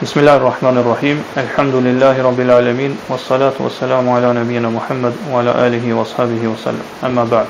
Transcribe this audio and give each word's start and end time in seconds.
Bismillahirrahmanirrahim 0.00 1.22
Elhamdulillahi 1.36 2.22
rabbil 2.24 2.50
alemin 2.50 2.98
Wassalatu 3.08 3.62
wassalamu 3.62 4.16
ala 4.16 4.32
nabijina 4.34 4.68
Muhammed 4.70 5.12
Wa 5.30 5.38
ala 5.38 5.54
alihi 5.54 5.92
wa 5.92 6.02
sahabihi 6.04 6.46
wa 6.50 6.56
salam 6.58 6.82
Amma 7.02 7.24
ba' 7.26 7.46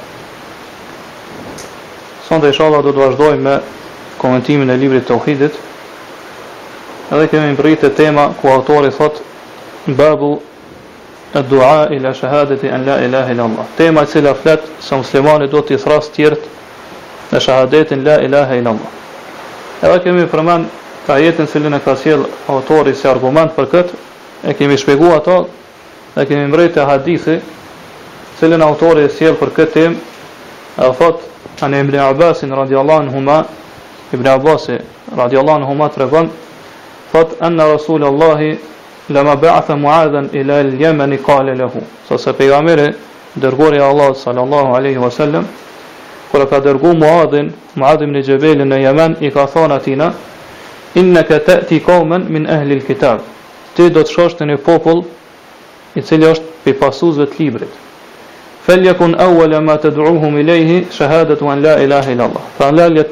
Sënda 2.28 2.48
isha 2.52 2.66
Allah 2.68 2.82
du 2.84 2.92
të 2.92 2.98
vazhdojmë 3.00 3.40
me 3.46 3.54
Komentimin 4.20 4.70
e 4.70 4.76
libri 4.76 5.00
të 5.00 5.20
edhe 5.24 5.50
kemi 7.32 7.46
më 7.56 7.60
përritë 7.62 7.94
Tema 7.96 8.34
ku 8.40 8.48
autori 8.52 8.90
thot 8.92 9.22
Babu 9.86 10.40
Dua 11.48 11.88
ila 11.96 12.12
shahadeti 12.14 12.68
an 12.68 12.84
la 12.84 12.98
ilahe 13.00 13.32
ila 13.32 13.44
Allah 13.48 13.64
Tema 13.76 14.02
që 14.04 14.08
se 14.28 14.34
flet 14.42 14.60
se 14.60 14.66
muslimani 14.94 15.48
muslimoni 15.48 15.78
du 15.78 15.78
thras 15.78 15.80
të 15.80 15.84
thrasë 15.84 16.12
tjertë 16.20 16.48
shahadetin 17.48 18.04
la 18.04 18.18
ilahe 18.20 18.58
ila 18.60 18.70
Allah 18.76 19.96
E 19.96 20.00
kemi 20.04 20.24
më 20.28 20.66
Ka 21.04 21.18
jetën 21.20 21.44
se 21.50 21.60
lënë 21.60 21.76
e 21.76 21.84
ka 21.84 21.92
sjell 22.00 22.22
autori 22.48 22.94
si 22.96 23.04
argument 23.08 23.52
për 23.56 23.66
këtë, 23.74 23.96
e 24.48 24.54
kemi 24.56 24.76
shpjeguar 24.80 25.18
ato, 25.18 25.42
e 26.16 26.24
kemi 26.24 26.46
mrejt 26.48 26.76
e 26.80 26.84
hadithi, 26.88 27.34
se 28.38 28.48
lënë 28.48 28.64
autori 28.64 29.04
e 29.04 29.10
sjell 29.12 29.36
për 29.40 29.52
këtë 29.58 29.72
temë, 29.74 29.98
e 30.80 30.88
fat, 30.96 31.20
anë 31.66 31.82
Ibn 31.84 31.98
Abbasin, 32.06 32.56
radiallan 32.56 33.12
huma, 33.12 33.38
Ibn 34.14 34.28
Abbas 34.32 34.70
radiallan 35.16 35.62
huma 35.68 35.90
të 35.92 36.00
regon, 36.04 36.32
an 37.14 37.60
Rasulullah 37.60 38.40
lama 38.40 38.42
Rasul 38.42 38.48
Allahi, 39.12 39.38
ba'atha 39.44 39.76
muadhen 39.76 40.28
ila 40.32 40.56
al-Yaman 40.64 41.12
i 41.12 41.18
kale 41.22 41.54
lehu. 41.54 41.84
Sa 42.08 42.18
se 42.18 42.32
pejgamberi 42.32 42.80
jamere, 42.82 42.94
dërgore 43.38 43.80
Allah, 43.80 44.14
sallallahu 44.16 44.74
aleyhi 44.74 44.98
wa 44.98 45.10
sallem, 45.10 45.46
kër 46.32 46.42
e 46.42 46.46
ka 46.48 46.58
dërgu 46.64 46.94
muadhen, 46.98 47.52
muadhen 47.78 48.10
në 48.16 48.24
gjëbelin 48.26 48.68
në 48.74 48.80
jemen, 48.88 49.16
i 49.20 49.30
ka 49.30 49.46
thona 49.46 49.78
tina, 49.84 50.10
inna 50.94 51.22
ka 51.22 51.38
qauman 51.38 51.66
ti 51.68 51.80
komen 51.80 52.26
min 52.28 52.46
ehlil 52.46 52.82
kitab 52.86 53.20
ti 53.76 53.90
do 53.90 54.02
të 54.02 54.12
shosht 54.14 54.40
në 54.42 54.46
një 54.54 54.58
popull 54.62 55.00
i 55.98 56.02
cili 56.02 56.28
është 56.30 56.52
për 56.64 56.76
pasuzve 56.82 57.26
të 57.32 57.38
librit 57.40 57.80
feljekun 58.66 59.16
awale 59.26 59.60
ma 59.66 59.74
të 59.82 59.90
duruhum 59.98 60.38
i 60.38 60.42
lehi 60.46 60.78
an 61.00 61.62
la 61.66 61.74
ilaha 61.84 62.10
illa 62.10 62.24
Allah 62.28 62.42
fa 62.58 62.58
pra, 62.58 62.70
la 62.70 62.86
let 62.88 63.10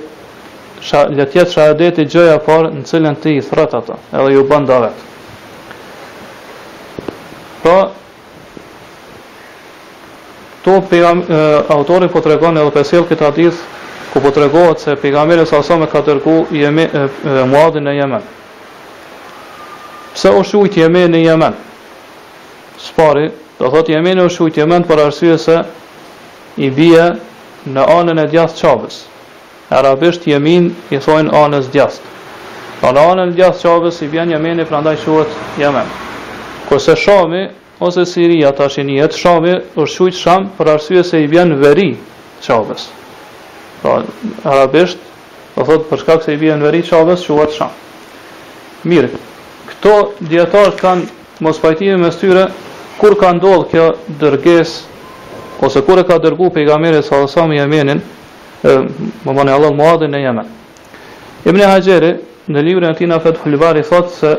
let 1.18 1.34
jetë 1.34 1.50
shahadet 1.52 1.98
gjëja 2.10 2.38
par 2.46 2.70
në 2.72 2.84
cilën 2.88 3.16
ti 3.22 3.36
i 3.36 3.40
thrat 3.42 3.74
ata 3.74 3.98
edhe 4.12 4.32
ju 4.34 4.44
banda 4.44 4.78
vet 4.80 4.96
pa 7.62 7.76
to 10.64 10.78
për 10.80 11.04
autorin 11.74 12.08
po 12.08 12.20
të 12.20 12.28
regon 12.36 12.56
edhe 12.62 12.70
për 12.78 12.84
sill 12.84 13.04
këtë 13.10 13.24
hadith 13.28 13.60
ku 14.12 14.20
po 14.20 14.30
tregohet 14.30 14.78
se 14.80 14.96
pejgamberi 14.96 15.46
sa 15.48 15.62
sa 15.64 15.76
me 15.80 15.86
ka 15.88 16.02
tërku 16.04 16.46
jemi 16.52 16.82
e 16.84 17.00
muadhi 17.48 17.80
në 17.80 17.92
Yemen. 18.00 18.22
Pse 20.14 20.30
u 20.36 20.44
shujt 20.44 20.76
jemi 20.76 21.06
në 21.08 21.22
Yemen? 21.24 21.54
Spori, 22.76 23.30
do 23.58 23.70
thotë 23.72 23.96
jemi 23.96 24.12
në 24.14 24.26
shujt 24.28 24.56
Yemen 24.60 24.84
për 24.84 25.06
arsye 25.06 25.38
se 25.38 25.56
i 26.56 26.68
bie 26.70 27.06
në 27.72 27.82
anën 27.98 28.20
e 28.20 28.26
djathtë 28.28 28.60
çavës. 28.62 28.96
Arabisht 29.72 30.26
Jemin 30.28 30.74
i 30.92 30.98
thojnë 31.00 31.32
anës 31.32 31.70
djathtë. 31.72 32.04
Pra 32.80 32.90
po 32.92 32.98
në 32.98 33.08
anën 33.12 33.32
e 33.32 33.36
djathtë 33.40 33.62
çavës 33.64 34.02
i 34.04 34.10
vjen 34.12 34.30
jemi 34.36 34.52
në 34.60 34.66
prandaj 34.68 34.96
shujt 35.04 35.28
Yemen. 35.58 35.88
Kose 36.68 36.96
se 36.96 37.48
ose 37.80 38.04
Siria 38.06 38.52
tashin 38.52 38.86
jetë, 38.92 39.16
shami 39.18 39.54
është 39.80 39.94
shujt 39.94 40.14
sham 40.14 40.50
për 40.58 40.70
arsye 40.76 41.00
se 41.04 41.22
i 41.22 41.26
vjenë 41.32 41.56
veri 41.64 41.94
qabës 42.44 42.90
pra 43.82 44.02
arabisht 44.44 44.98
do 45.56 45.64
thot 45.66 45.82
për 45.90 46.00
shkak 46.00 46.22
se 46.24 46.32
i 46.34 46.38
vjen 46.40 46.62
veri 46.62 46.80
çavës 46.86 47.24
që 47.26 47.34
uat 47.34 47.58
Mirë. 48.88 49.08
këto 49.70 49.92
dietar 50.30 50.70
kanë 50.80 51.08
mos 51.44 51.58
pajtimi 51.60 51.96
me 51.98 52.10
syre 52.12 52.46
kur 52.98 53.14
ka 53.20 53.32
ndodhur 53.32 53.66
kjo 53.70 53.86
dërgesë 54.20 54.80
ose 55.62 55.80
kur 55.86 55.98
e 56.00 56.04
ka 56.04 56.18
dërguar 56.18 56.50
pejgamberi 56.50 57.02
sa 57.02 57.26
sa 57.26 57.46
më 57.46 57.54
jemenin 57.62 58.00
më 59.24 59.32
vonë 59.38 59.50
Allahu 59.50 59.74
muadhin 59.74 60.10
në 60.10 60.18
Yemen. 60.22 60.46
Ibn 61.46 61.60
Hajeri 61.62 62.12
në 62.48 62.60
librin 62.62 62.90
e 62.90 62.94
tij 62.94 63.06
na 63.10 63.18
fat 63.20 63.36
hulvari 63.44 63.82
thot 63.82 64.10
se 64.10 64.36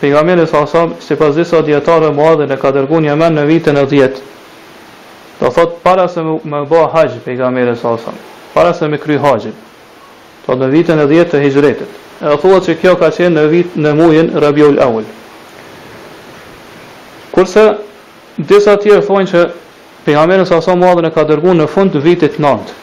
pejgamberi 0.00 0.46
sa 0.46 0.66
sa 0.66 0.88
sipas 1.00 1.34
disa 1.36 1.62
dietarëve 1.62 2.12
muadhin 2.14 2.52
e 2.52 2.56
ka 2.60 2.70
dërguar 2.72 3.00
në 3.00 3.08
Yemen 3.12 3.34
në 3.38 3.46
vitin 3.48 3.76
e 3.76 3.86
10. 3.96 4.20
Do 5.40 5.50
thot 5.50 5.80
para 5.82 6.08
se 6.08 6.20
më 6.20 6.66
bëj 6.70 6.86
hax 6.92 7.10
pejgamberi 7.24 7.76
sa 7.76 7.96
para 8.54 8.72
se 8.72 8.86
me 8.88 8.96
kry 8.98 9.18
haqin, 9.18 9.52
Po 10.46 10.52
në 10.54 10.66
e 10.76 11.06
djetë 11.08 11.28
të 11.32 11.38
Hijretit. 11.42 11.92
Edhe 12.20 12.36
thuhet 12.42 12.66
se 12.68 12.74
kjo 12.76 12.92
ka 13.00 13.08
qenë 13.16 13.32
në 13.32 13.44
vit 13.48 13.76
në 13.80 13.94
muajin 13.96 14.28
Rabiul 14.42 14.76
Awal. 14.84 15.04
Kurse 17.32 17.62
disa 18.36 18.74
të 18.76 18.82
tjerë 18.82 19.06
thonë 19.06 19.30
që 19.30 19.44
pejgamberi 20.04 20.44
sa 20.46 20.60
sa 20.60 20.74
madhën 20.76 21.08
e 21.08 21.10
ka 21.16 21.24
dërguar 21.24 21.56
në 21.58 21.66
fund 21.72 21.94
të 21.96 22.02
vitit 22.04 22.36
9 22.44 22.74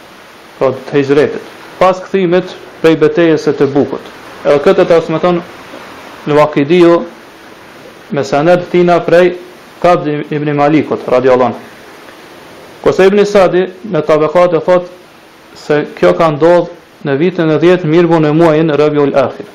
po 0.58 0.72
të 0.90 0.96
Hijretit. 0.98 1.46
Pas 1.80 2.02
kthimit 2.08 2.50
prej 2.82 2.96
betejës 3.04 3.46
së 3.46 3.54
të 3.60 3.70
Bukut. 3.76 4.10
Edhe 4.44 4.58
këtë 4.66 4.82
e 4.82 4.90
transmeton 4.92 5.38
në 6.26 6.40
vakidio 6.40 6.98
me 8.12 8.26
sanet 8.26 8.68
tina 8.74 8.98
prej 9.06 9.36
Kabd 9.84 10.08
ibn 10.34 10.52
Malikut 10.58 11.06
radiallon. 11.10 11.54
anhu. 11.54 11.60
Kurse 12.84 13.06
ibn 13.08 13.26
Sadi 13.26 13.64
në 13.94 14.00
tabekat 14.10 14.54
e 14.54 14.60
thotë 14.68 15.01
se 15.56 15.86
kjo 16.00 16.14
ka 16.18 16.30
ndodhë 16.32 17.08
në 17.08 17.16
vitin 17.18 17.50
e 17.52 17.58
djetë 17.60 17.88
mirë 17.90 18.08
bu 18.10 18.20
në 18.24 18.32
muajin 18.38 18.70
rëbju 18.80 19.08
lë 19.10 19.18
akhir. 19.22 19.46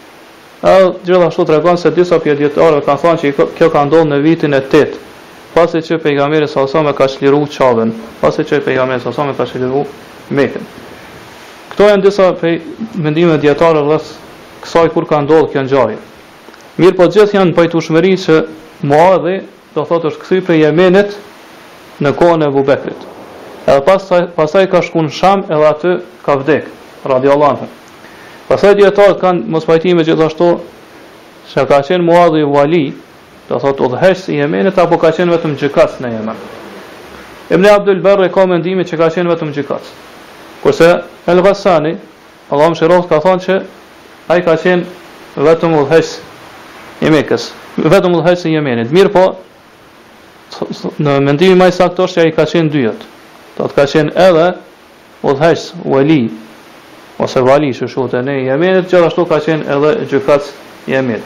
A 0.67 0.73
gjithashtu 1.07 1.45
të 1.47 1.57
regonë 1.57 1.79
se 1.81 1.93
disa 1.95 2.19
pje 2.21 2.35
djetarëve 2.41 2.83
kanë 2.87 3.03
thonë 3.03 3.21
që 3.23 3.47
kjo 3.59 3.69
ka 3.73 3.85
ndodhë 3.89 4.09
në 4.11 4.19
vitin 4.25 4.55
e 4.57 4.61
tëtë, 4.65 4.99
pasi 5.55 5.83
që 5.87 5.99
pejgamberi 6.03 6.49
sasome 6.49 6.93
ka 6.99 7.07
shliru 7.09 7.45
qabën, 7.53 7.95
pasi 8.21 8.45
që 8.45 8.61
pejgamberi 8.67 9.05
sasome 9.05 9.35
ka 9.37 9.47
shliru 9.47 9.85
mekën. 10.31 10.65
Këto 11.71 11.89
e 11.93 11.97
në 11.97 12.05
disa 12.07 12.31
pe, 12.41 12.59
mendime 13.05 13.39
djetarë 13.39 13.85
dhe 13.89 13.99
kësaj 14.65 14.91
kur 14.95 15.07
ka 15.09 15.23
ndodhë 15.27 15.53
kjo 15.53 15.65
në 15.67 15.73
gjarë. 15.75 15.99
Mirë 16.81 16.97
po 16.99 17.07
gjithë 17.09 17.39
janë 17.39 17.55
pajtu 17.57 17.81
shmëri 17.87 18.15
që 18.27 18.41
muadhe 18.91 19.39
do 19.75 19.85
thotë 19.85 20.11
është 20.13 20.23
këthy 20.25 20.41
për 20.49 20.61
jemenit 20.65 21.15
në 22.03 22.11
kohën 22.19 22.43
e 22.45 22.51
edhe 23.67 23.83
pasaj, 23.85 24.27
pasaj 24.37 24.67
ka 24.71 24.83
shkuën 24.83 25.09
sham 25.11 25.45
edhe 25.49 25.67
aty 25.67 25.93
ka 26.25 26.37
vdek, 26.39 26.65
radi 27.05 27.29
Allah 27.29 27.59
Pasaj 28.49 28.75
djetarët 28.79 29.19
kanë 29.21 29.49
mos 29.51 29.65
pajtime 29.67 30.05
gjithashtu 30.07 30.53
që 31.53 31.65
ka 31.67 31.81
qenë 31.83 32.05
muadhi 32.07 32.45
vali, 32.47 32.85
të 33.49 33.59
thotë 33.63 33.83
u 33.83 33.89
dhehesh 33.97 34.21
si 34.25 34.37
jemenit, 34.39 34.79
apo 34.79 34.95
ka 35.03 35.11
qenë 35.17 35.33
vetëm 35.35 35.57
gjikas 35.59 35.97
në 35.99 36.13
jemen. 36.13 36.39
Ibn 37.51 37.67
Abdul 37.73 37.99
Barr 38.07 38.29
ka 38.31 38.45
mendimin 38.47 38.87
që 38.87 38.99
ka 39.01 39.09
qenë 39.11 39.27
vetëm 39.33 39.51
gjykat. 39.55 39.83
Kurse 40.63 40.93
El 41.27 41.43
Ghassani, 41.43 41.97
Allahu 42.51 43.03
ka 43.09 43.19
thonë 43.19 43.43
se 43.43 43.57
ai 44.29 44.43
ka 44.47 44.55
qenë 44.63 44.85
vetëm 45.43 45.75
udhëheqës 45.81 47.03
i 47.07 47.83
vetëm 47.91 48.15
udhëheqës 48.15 48.47
i 48.47 48.55
Yemenit. 48.55 48.93
Mirë 48.95 49.11
po, 49.13 49.27
në 51.03 51.19
mendimin 51.21 51.59
më 51.59 51.69
i 51.69 51.73
saktë 51.81 52.03
është 52.03 52.15
se 52.15 52.21
ai 52.25 52.31
ka 52.33 52.47
qenë 52.47 52.71
dyjat. 52.71 53.03
Do 53.57 53.65
të 53.65 53.75
ka 53.79 53.85
qenë 53.89 54.13
edhe 54.21 54.47
udhëheqës 55.25 55.63
wali 55.93 56.19
ose 57.25 57.41
Vali 57.47 57.71
që 57.73 57.87
shu 57.89 58.03
ne 58.27 58.35
i 58.43 58.47
Jemenit, 58.51 58.89
gjithashtu 58.91 59.25
ka 59.31 59.39
qenë 59.41 59.65
edhe 59.77 59.93
i 60.05 60.93
Jemenit. 60.93 61.25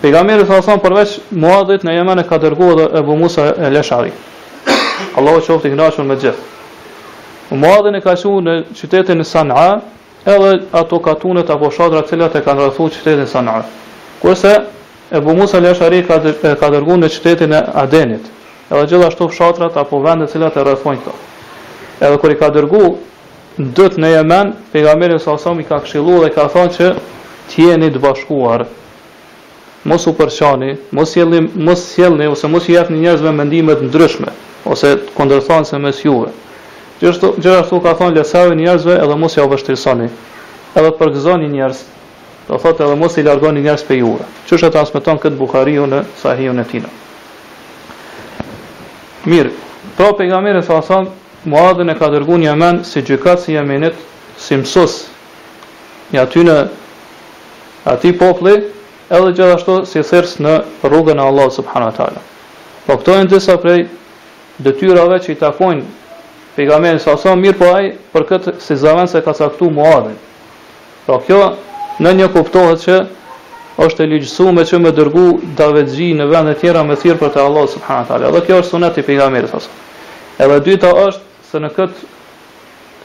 Pegamerit 0.00 0.48
të 0.48 0.56
asan 0.58 0.80
përveç 0.82 1.18
muadit 1.42 1.84
në 1.86 1.94
Jemenit 1.98 2.28
ka 2.30 2.38
dërguar 2.44 2.80
edhe 2.86 3.02
Ebu 3.02 3.16
Musa 3.20 3.50
e 3.52 3.68
Leshari. 3.70 4.12
Allah 5.18 5.36
o 5.36 5.40
qofti 5.44 5.70
këna 5.74 5.90
me 6.08 6.16
gjithë. 6.16 6.42
Muadit 7.60 7.92
në 7.92 8.00
ka 8.06 8.14
qenë 8.16 8.40
në 8.46 8.54
qytetin 8.80 9.20
e 9.22 9.26
Sanëa, 9.28 9.74
edhe 10.24 10.52
ato 10.80 11.00
katunet 11.04 11.50
apo 11.52 11.68
shadra 11.76 12.00
cilat 12.08 12.36
e 12.36 12.42
kanë 12.46 12.68
rëthu 12.70 12.88
qytetin 12.96 13.26
e 13.26 13.26
Sanëa. 13.34 13.62
Kurse 14.22 14.54
ebumusa 15.12 15.58
Musa 15.58 15.58
e 15.60 15.64
Leshari 15.68 16.00
ka 16.08 16.68
dërguar 16.72 16.98
në 17.04 17.12
qytetin 17.18 17.52
e 17.52 17.62
Adenit, 17.84 18.24
edhe 18.72 18.86
gjithashtu 18.90 19.28
shadrat 19.36 19.76
apo 19.84 20.00
vendet 20.06 20.32
cilat 20.32 20.56
e 20.56 20.64
rëthu 20.70 20.96
në 20.96 21.14
edhe 22.02 22.18
kur 22.20 22.32
i 22.34 22.38
ka 22.38 22.48
dërgu 22.52 22.84
dëtë 23.58 24.00
në 24.02 24.10
Jemen, 24.16 24.52
pejgamberi 24.72 25.18
sa 25.22 25.34
sa 25.38 25.52
i 25.60 25.64
ka 25.68 25.78
këshilu, 25.84 26.20
dhe 26.24 26.30
ka 26.34 26.48
thonë 26.52 26.74
që 26.76 26.88
të 27.50 27.66
jeni 27.66 27.90
të 27.94 28.00
bashkuar. 28.02 28.66
Mos 29.84 30.06
u 30.06 30.12
përçani, 30.18 30.74
mos 30.94 31.14
jelni, 31.18 31.40
mos 31.66 31.82
sjellni 31.94 32.28
ose 32.30 32.46
mos 32.48 32.68
jepni 32.70 33.00
njerëzve 33.02 33.32
mendime 33.34 33.74
të 33.78 33.88
ndryshme 33.90 34.30
ose 34.72 34.96
se 35.70 35.78
mes 35.78 35.96
juve. 36.04 36.28
Gjithashtu 37.00 37.34
gjithashtu 37.42 37.80
ka 37.82 37.92
thonë 37.98 38.16
lesave 38.18 38.54
njerëzve 38.54 38.94
edhe 39.02 39.16
mos 39.18 39.36
ja 39.36 39.42
vështirësoni. 39.46 40.08
Edhe 40.78 40.90
përgëzoni 40.98 41.48
njerëz. 41.50 41.80
Do 42.48 42.54
thotë 42.62 42.84
edhe 42.86 42.96
mos 42.96 43.16
i 43.18 43.22
largoni 43.26 43.62
njerëz 43.62 43.82
për 43.88 43.96
juve. 43.98 44.24
e 44.52 44.70
transmeton 44.70 45.18
këtë 45.18 45.36
Buhariu 45.38 45.86
në 45.86 45.98
Sahihun 46.22 46.58
e 46.58 46.64
tij. 46.64 46.82
Mirë, 49.26 49.50
pra 49.96 50.12
pejgamberi 50.12 50.62
sa 50.62 50.76
Muadhin 51.44 51.90
e 51.90 51.94
ka 51.98 52.06
dërgu 52.12 52.36
një 52.42 52.52
men 52.58 52.82
Si 52.86 53.02
gjykat 53.02 53.40
si 53.44 53.56
jemenit 53.56 53.96
Si 54.40 54.54
mësus 54.58 55.00
Një 56.14 56.22
aty 56.22 56.44
në 56.48 56.56
Aty 57.92 58.12
popli 58.18 58.52
Edhe 59.12 59.32
gjithashtu 59.34 59.74
si 59.88 60.00
thyrës 60.06 60.36
në 60.40 60.52
rrugën 60.84 61.18
e 61.18 61.24
Allah 61.26 61.50
Subhanu 61.52 61.90
wa 61.90 62.12
Po 62.86 62.96
këtojnë 63.00 63.28
disa 63.32 63.58
prej 63.60 63.88
Dëtyrave 64.62 65.18
që 65.24 65.32
i 65.34 65.38
takojnë 65.40 65.82
Pegamen 66.54 67.00
sa 67.00 67.16
sa 67.16 67.34
mirë 67.36 67.58
po 67.58 67.72
aj 67.74 67.90
Për 68.14 68.26
këtë 68.30 68.54
si 68.62 68.76
zaven 68.76 69.10
se 69.10 69.20
ka 69.22 69.34
saktu 69.34 69.70
muadhin 69.70 70.14
Po 71.06 71.18
kjo 71.26 71.40
në 72.00 72.14
një 72.20 72.28
kuptohet 72.32 72.80
që 72.86 73.00
është 73.82 74.04
e 74.04 74.06
ligjësu 74.12 74.52
me 74.52 74.62
që 74.68 74.78
me 74.84 74.90
dërgu 74.92 75.26
davetëgji 75.58 76.10
në 76.18 76.24
vend 76.28 76.50
e 76.52 76.54
tjera 76.60 76.82
me 76.84 76.94
thirë 77.00 77.18
për 77.20 77.30
të 77.34 77.40
Allah 77.40 77.64
subhanët 77.72 78.10
alë. 78.12 78.26
Edhe 78.28 78.40
kjo 78.48 78.58
është 78.60 78.68
sunet 78.74 78.98
i 79.00 79.04
pigamirës 79.06 79.54
asë. 79.56 79.70
Edhe 80.44 80.58
dyta 80.66 80.90
është 81.06 81.31
se 81.52 81.60
në 81.60 81.68
këtë 81.76 82.06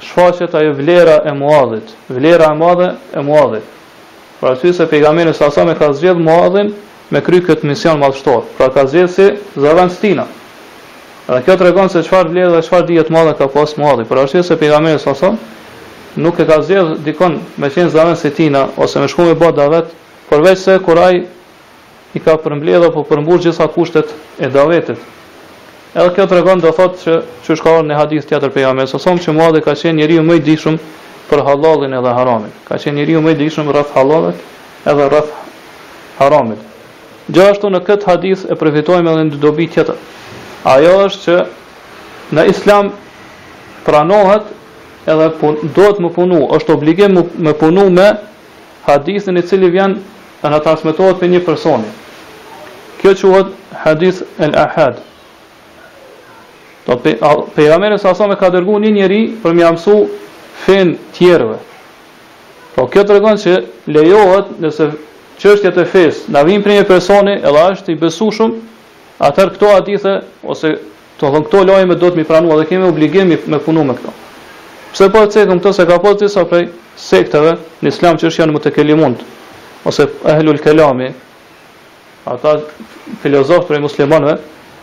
shfaqet 0.07 0.53
ajo 0.55 0.71
vlera 0.77 1.17
e 1.27 1.31
muadhit, 1.35 1.89
vlera 2.13 2.51
e 2.53 2.55
madhe 2.59 2.85
e 3.11 3.19
muadhit. 3.27 3.65
Pra 4.39 4.53
ty 4.55 4.69
se 4.77 4.85
pejgamberi 4.87 5.33
sa 5.35 5.49
sa 5.51 5.65
me 5.67 5.73
ka 5.75 5.89
zgjedh 5.97 6.21
muadhin 6.23 6.69
me 7.11 7.19
kry 7.25 7.41
këtë 7.43 7.67
mision 7.67 7.99
madhështor. 7.99 8.45
Pra 8.57 8.69
ka 8.73 8.85
zgjedh 8.87 9.11
si 9.15 9.25
zëvan 9.59 9.89
stina. 9.91 10.23
Dhe 11.27 11.41
kjo 11.43 11.57
tregon 11.59 11.89
se 11.91 12.05
çfarë 12.07 12.31
vlerë 12.31 12.53
dhe 12.55 12.61
çfarë 12.67 12.87
dije 12.93 13.03
të 13.09 13.15
madhe 13.17 13.33
ka 13.35 13.47
pas 13.55 13.75
muadhi. 13.81 14.05
Pra 14.07 14.23
ashtu 14.23 14.43
se 14.47 14.55
pejgamberi 14.61 14.99
sa 15.03 15.11
sa 15.15 15.33
nuk 16.23 16.39
e 16.39 16.45
ka 16.47 16.61
zgjedh 16.61 16.95
dikon 17.03 17.33
me 17.57 17.67
qenë 17.73 17.91
Zavan 17.97 18.15
stina 18.15 18.63
ose 18.77 18.95
me 19.03 19.07
shkumë 19.11 19.35
bota 19.41 19.67
vet, 19.75 19.87
por 20.31 20.39
vetë 20.45 20.63
se 20.63 20.79
kur 20.87 20.97
ai 21.07 21.25
i 22.15 22.19
ka 22.23 22.37
përmbledhur 22.43 22.89
apo 22.93 23.03
përmbur 23.11 23.43
gjitha 23.43 23.67
kushtet 23.75 24.07
e 24.39 24.47
davetit. 24.55 24.99
Edhe 25.97 26.11
kjo 26.13 26.27
tregon 26.29 26.59
do 26.61 26.69
thotë 26.77 26.99
se 27.01 27.13
çu 27.45 27.55
shkon 27.57 27.87
në 27.89 27.95
hadith 27.97 28.27
tjetër 28.29 28.51
për 28.53 28.61
jamës, 28.67 28.91
së 28.93 28.99
thonë 29.01 29.21
që 29.25 29.33
muadhi 29.33 29.61
ka 29.65 29.73
qenë 29.79 29.97
njeriu 29.97 30.21
më 30.27 30.35
i 30.37 30.43
dishëm 30.51 30.75
për 31.31 31.41
hallallin 31.47 31.95
edhe 31.97 32.11
haramin. 32.13 32.51
Ka 32.67 32.77
qenë 32.83 32.99
njeriu 32.99 33.23
më 33.25 33.33
i 33.33 33.37
dishëm 33.39 33.71
rreth 33.73 33.95
hallallit 33.97 34.43
edhe 34.91 35.07
rreth 35.07 35.31
haramit. 36.19 36.59
Gjithashtu 37.33 37.71
në 37.73 37.81
këtë 37.89 38.09
hadith 38.11 38.45
e 38.53 38.57
përfitojmë 38.61 39.11
edhe 39.15 39.25
në 39.31 39.41
dobi 39.47 39.65
tjetër. 39.73 39.97
Ajo 40.75 40.93
është 41.07 41.23
që 41.23 41.39
në 42.37 42.45
Islam 42.53 42.91
pranohet 43.89 44.53
edhe 45.15 45.31
pun, 45.41 45.57
duhet 45.73 45.97
të 45.97 46.13
punu, 46.19 46.43
është 46.61 46.77
obligim 46.77 47.17
të 47.25 47.55
punu 47.63 47.87
me 47.97 48.11
hadithin 48.85 49.41
i 49.41 49.41
cili 49.49 49.73
vjen 49.73 49.97
nga 50.45 50.61
transmetohet 50.61 51.17
për 51.23 51.33
një 51.35 51.41
personi. 51.49 51.89
Kjo 53.01 53.17
quhet 53.23 53.49
hadith 53.85 54.21
el-ahad, 54.45 55.07
Do 56.87 56.95
pe 56.95 57.19
pejgamberi 57.53 57.99
sa 57.99 58.13
sa 58.13 58.31
ka 58.39 58.47
dërguar 58.49 58.79
një 58.79 58.91
njerëz 58.95 59.31
për 59.43 59.53
më 59.57 59.71
mësu 59.75 59.95
fen 60.63 60.93
tjerëve. 61.17 61.57
Po 62.75 62.85
kjo 62.87 63.03
tregon 63.09 63.37
se 63.37 63.57
lejohet 63.91 64.53
nëse 64.63 64.85
çështja 65.41 65.73
e 65.83 65.85
fesë 65.85 66.31
na 66.31 66.43
vjen 66.47 66.63
prej 66.63 66.77
një 66.79 66.87
personi 66.87 67.33
edhe 67.43 67.63
është 67.73 67.91
i 67.91 67.97
besueshëm, 68.03 68.55
atëherë 69.19 69.53
këto 69.55 69.71
hadithe 69.73 70.13
ose 70.47 70.71
të 71.19 71.27
thon 71.33 71.43
këto 71.47 71.65
lajme 71.67 71.97
do 71.99 72.07
të 72.07 72.15
mi 72.15 72.23
pranua 72.29 72.55
dhe 72.61 72.69
kemi 72.69 72.87
obligim 72.87 73.27
me 73.49 73.59
punu 73.65 73.83
me 73.83 73.93
këto. 73.99 74.13
Pse 74.93 75.09
po 75.11 75.25
të 75.27 75.31
cekëm 75.41 75.59
këto 75.59 75.73
se 75.75 75.87
ka 75.91 75.99
po 76.05 76.15
të 76.15 76.23
disa 76.29 76.45
prej 76.47 76.69
sekteve 76.95 77.57
në 77.83 77.91
islam 77.91 78.15
që 78.15 78.29
është 78.31 78.39
janë 78.45 78.53
më 78.55 78.63
të 78.63 78.75
kelimund, 78.77 79.19
ose 79.87 80.07
ehlul 80.23 80.57
kelami, 80.63 81.11
ata 82.31 82.61
filozof 83.23 83.67
prej 83.67 83.83
muslimanëve 83.89 84.39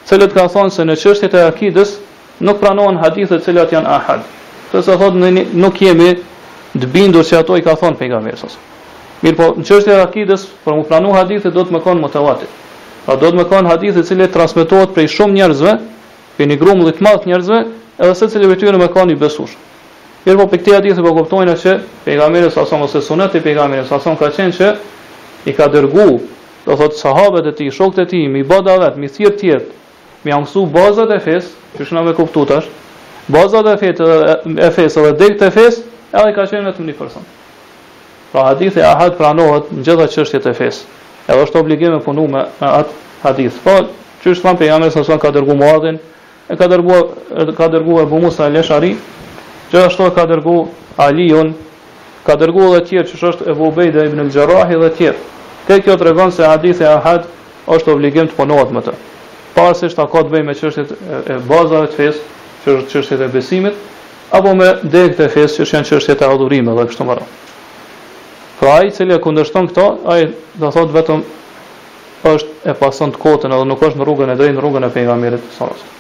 cilët 0.09 0.33
ka 0.37 0.47
thonë 0.53 0.73
se 0.75 0.85
në 0.87 0.97
çështjet 1.01 1.35
e 1.39 1.43
akidës 1.49 1.95
nuk 2.45 2.59
pranohen 2.61 2.99
hadithe 3.01 3.39
të 3.39 3.47
cilat 3.49 3.73
janë 3.73 3.89
ahad. 3.99 4.23
Të 4.73 4.83
se 4.85 4.97
thotë 5.01 5.21
ne 5.35 5.45
nuk 5.65 5.81
jemi 5.83 6.11
të 6.79 6.87
bindur 6.95 7.25
se 7.25 7.37
ato 7.39 7.57
i 7.57 7.63
ka 7.65 7.75
thonë 7.81 7.97
pejgamberi 8.01 8.37
sa. 8.37 8.51
Mirë 9.25 9.37
po, 9.39 9.47
në 9.59 9.65
çështjet 9.69 9.99
e 9.99 10.05
akidës 10.05 10.43
për 10.65 10.79
të 10.79 10.87
pranuar 10.91 11.21
hadithe 11.23 11.51
do 11.57 11.63
të 11.65 11.73
më 11.77 11.81
kanë 11.87 12.03
mutawatir. 12.05 12.51
Pra 13.07 13.17
do 13.21 13.31
të 13.31 13.39
më 13.41 13.45
kanë 13.53 13.71
hadithe 13.73 14.03
të 14.03 14.09
cilat 14.11 14.33
transmetohen 14.37 14.91
prej 14.95 15.07
shumë 15.17 15.37
njerëzve, 15.39 15.73
prej 16.37 16.47
një 16.51 16.59
grumbulli 16.61 16.93
të 16.99 17.03
madh 17.07 17.27
njerëzve, 17.29 17.59
edhe 18.03 18.15
se 18.19 18.29
cilë 18.35 18.51
vetë 18.53 18.75
më 18.83 18.91
kanë 18.97 19.15
i 19.17 19.21
besuar. 19.25 19.53
Mirë 20.25 20.39
po, 20.41 20.47
për 20.53 20.61
këtë 20.61 20.75
hadithe 20.83 21.01
po 21.05 21.13
kuptojnë 21.19 21.57
se 21.65 21.73
pejgamberi 22.05 22.51
sa 22.53 22.65
son 22.69 22.85
ose 22.87 23.01
sunet 23.01 23.35
e 23.39 23.43
pejgamberit 23.45 23.89
sa 23.89 23.99
ka 24.03 24.31
thënë 24.37 24.53
se 24.59 24.71
i 25.47 25.53
ka 25.53 25.67
dërguar 25.75 26.15
do 26.65 26.77
thot 26.81 26.93
sahabët 26.97 27.47
e 27.51 27.57
tij, 27.57 27.71
shokët 27.77 28.01
e 28.07 28.11
tij, 28.11 28.29
mi 28.33 28.43
bodavet, 28.49 28.97
mi 28.97 29.09
thirr 29.13 29.35
tjetër, 29.37 29.63
me 30.25 30.33
jam 30.33 30.45
mësu 30.45 30.63
bazat 30.73 31.13
e 31.13 31.21
fes, 31.21 31.51
që 31.77 31.87
shë 31.87 31.97
nëve 31.99 32.15
kuptu 32.17 32.45
tash, 32.49 32.69
bazat 33.33 33.69
e, 33.69 33.75
fet, 33.83 34.01
e 34.01 34.71
fes, 34.73 34.97
edhe 35.01 35.13
dekt 35.21 35.43
e 35.45 35.51
fes, 35.53 35.81
edhe 36.17 36.33
ka 36.37 36.47
qenë 36.51 36.69
vetëm 36.71 36.89
një 36.89 36.97
person. 36.99 37.27
Pra 38.33 38.49
e 38.57 38.71
ahad 38.83 39.19
pranohet 39.19 39.69
në 39.73 39.85
gjitha 39.87 40.09
qështjet 40.15 40.49
e 40.51 40.55
fes, 40.61 40.83
edhe 41.29 41.43
është 41.47 41.61
obligim 41.61 41.97
e 41.99 42.01
punu 42.05 42.25
me, 42.31 42.47
atë 42.59 43.01
hadith. 43.25 43.61
Pra, 43.65 43.79
që 44.23 44.33
është 44.33 44.47
thamë 44.49 44.59
për 44.63 44.69
jam 44.71 44.87
e 44.87 44.91
nësën 44.95 45.21
ka 45.23 45.31
dërgu 45.37 45.55
muadhin, 45.61 45.99
e 46.51 46.57
ka 46.61 46.67
dërgu, 46.73 46.99
ka 47.59 47.69
dërgu 47.77 47.99
e 48.03 48.07
musa 48.17 48.47
e 48.49 48.55
leshari, 48.57 48.95
që 49.73 49.83
është 49.91 50.11
ka 50.17 50.25
dërgu 50.33 50.55
alion, 51.05 51.53
ka 52.25 52.37
dërgu 52.41 52.71
edhe 52.71 52.81
tjerë 52.89 53.09
që 53.21 53.25
është 53.31 53.51
e 53.53 53.57
bubejde 53.61 54.05
ibn 54.09 54.23
el-Gjerahi 54.25 54.79
dhe 54.81 54.91
tjerë. 54.99 55.25
Këtë 55.69 55.85
kjo 55.85 55.95
të 56.01 56.07
regon 56.11 56.33
se 56.33 56.45
hadithi 56.49 56.85
ahad 56.89 57.25
është 57.73 57.93
obligim 57.97 58.29
të 58.29 58.37
punohet 58.37 58.73
më 58.77 58.83
të. 58.87 58.95
Parë 59.55 59.75
se 59.79 59.89
shta 59.91 60.09
ka 60.11 60.25
të 60.27 60.33
bëj 60.35 60.43
me 60.49 60.55
qështet 60.59 60.93
e 61.31 61.37
bazave 61.47 61.87
të 61.93 61.97
fesë, 61.97 62.23
që 62.65 62.77
është 62.81 62.93
qështet 62.99 63.21
e 63.23 63.29
besimit, 63.31 63.77
apo 64.35 64.51
me 64.59 64.73
dekët 64.83 65.17
të 65.21 65.29
fesë 65.31 65.55
që 65.61 65.67
është 65.67 65.77
janë 65.77 65.91
qështet 65.91 66.25
e 66.25 66.27
adhurime 66.35 66.75
dhe 66.75 66.87
kështë 66.89 66.99
të 67.01 67.07
mëra. 67.11 67.27
Pra 68.59 68.73
ai 68.81 68.91
cili 68.97 69.15
e 69.15 69.19
kundërshton 69.23 69.69
këta, 69.71 69.85
ai 70.11 70.25
do 70.61 70.71
thot 70.75 70.91
vetëm 70.97 71.23
është 72.31 72.71
e 72.71 72.75
pason 72.81 73.15
të 73.15 73.21
kotën 73.23 73.55
edhe 73.55 73.69
nuk 73.71 73.83
është 73.87 74.01
në 74.03 74.09
rrugën 74.09 74.35
e 74.35 74.37
drejtë, 74.41 74.57
në 74.59 74.65
rrugën 74.65 74.89
e 74.89 74.93
pejgamberit 74.95 75.47
të 75.53 75.63
alajhi 75.69 75.91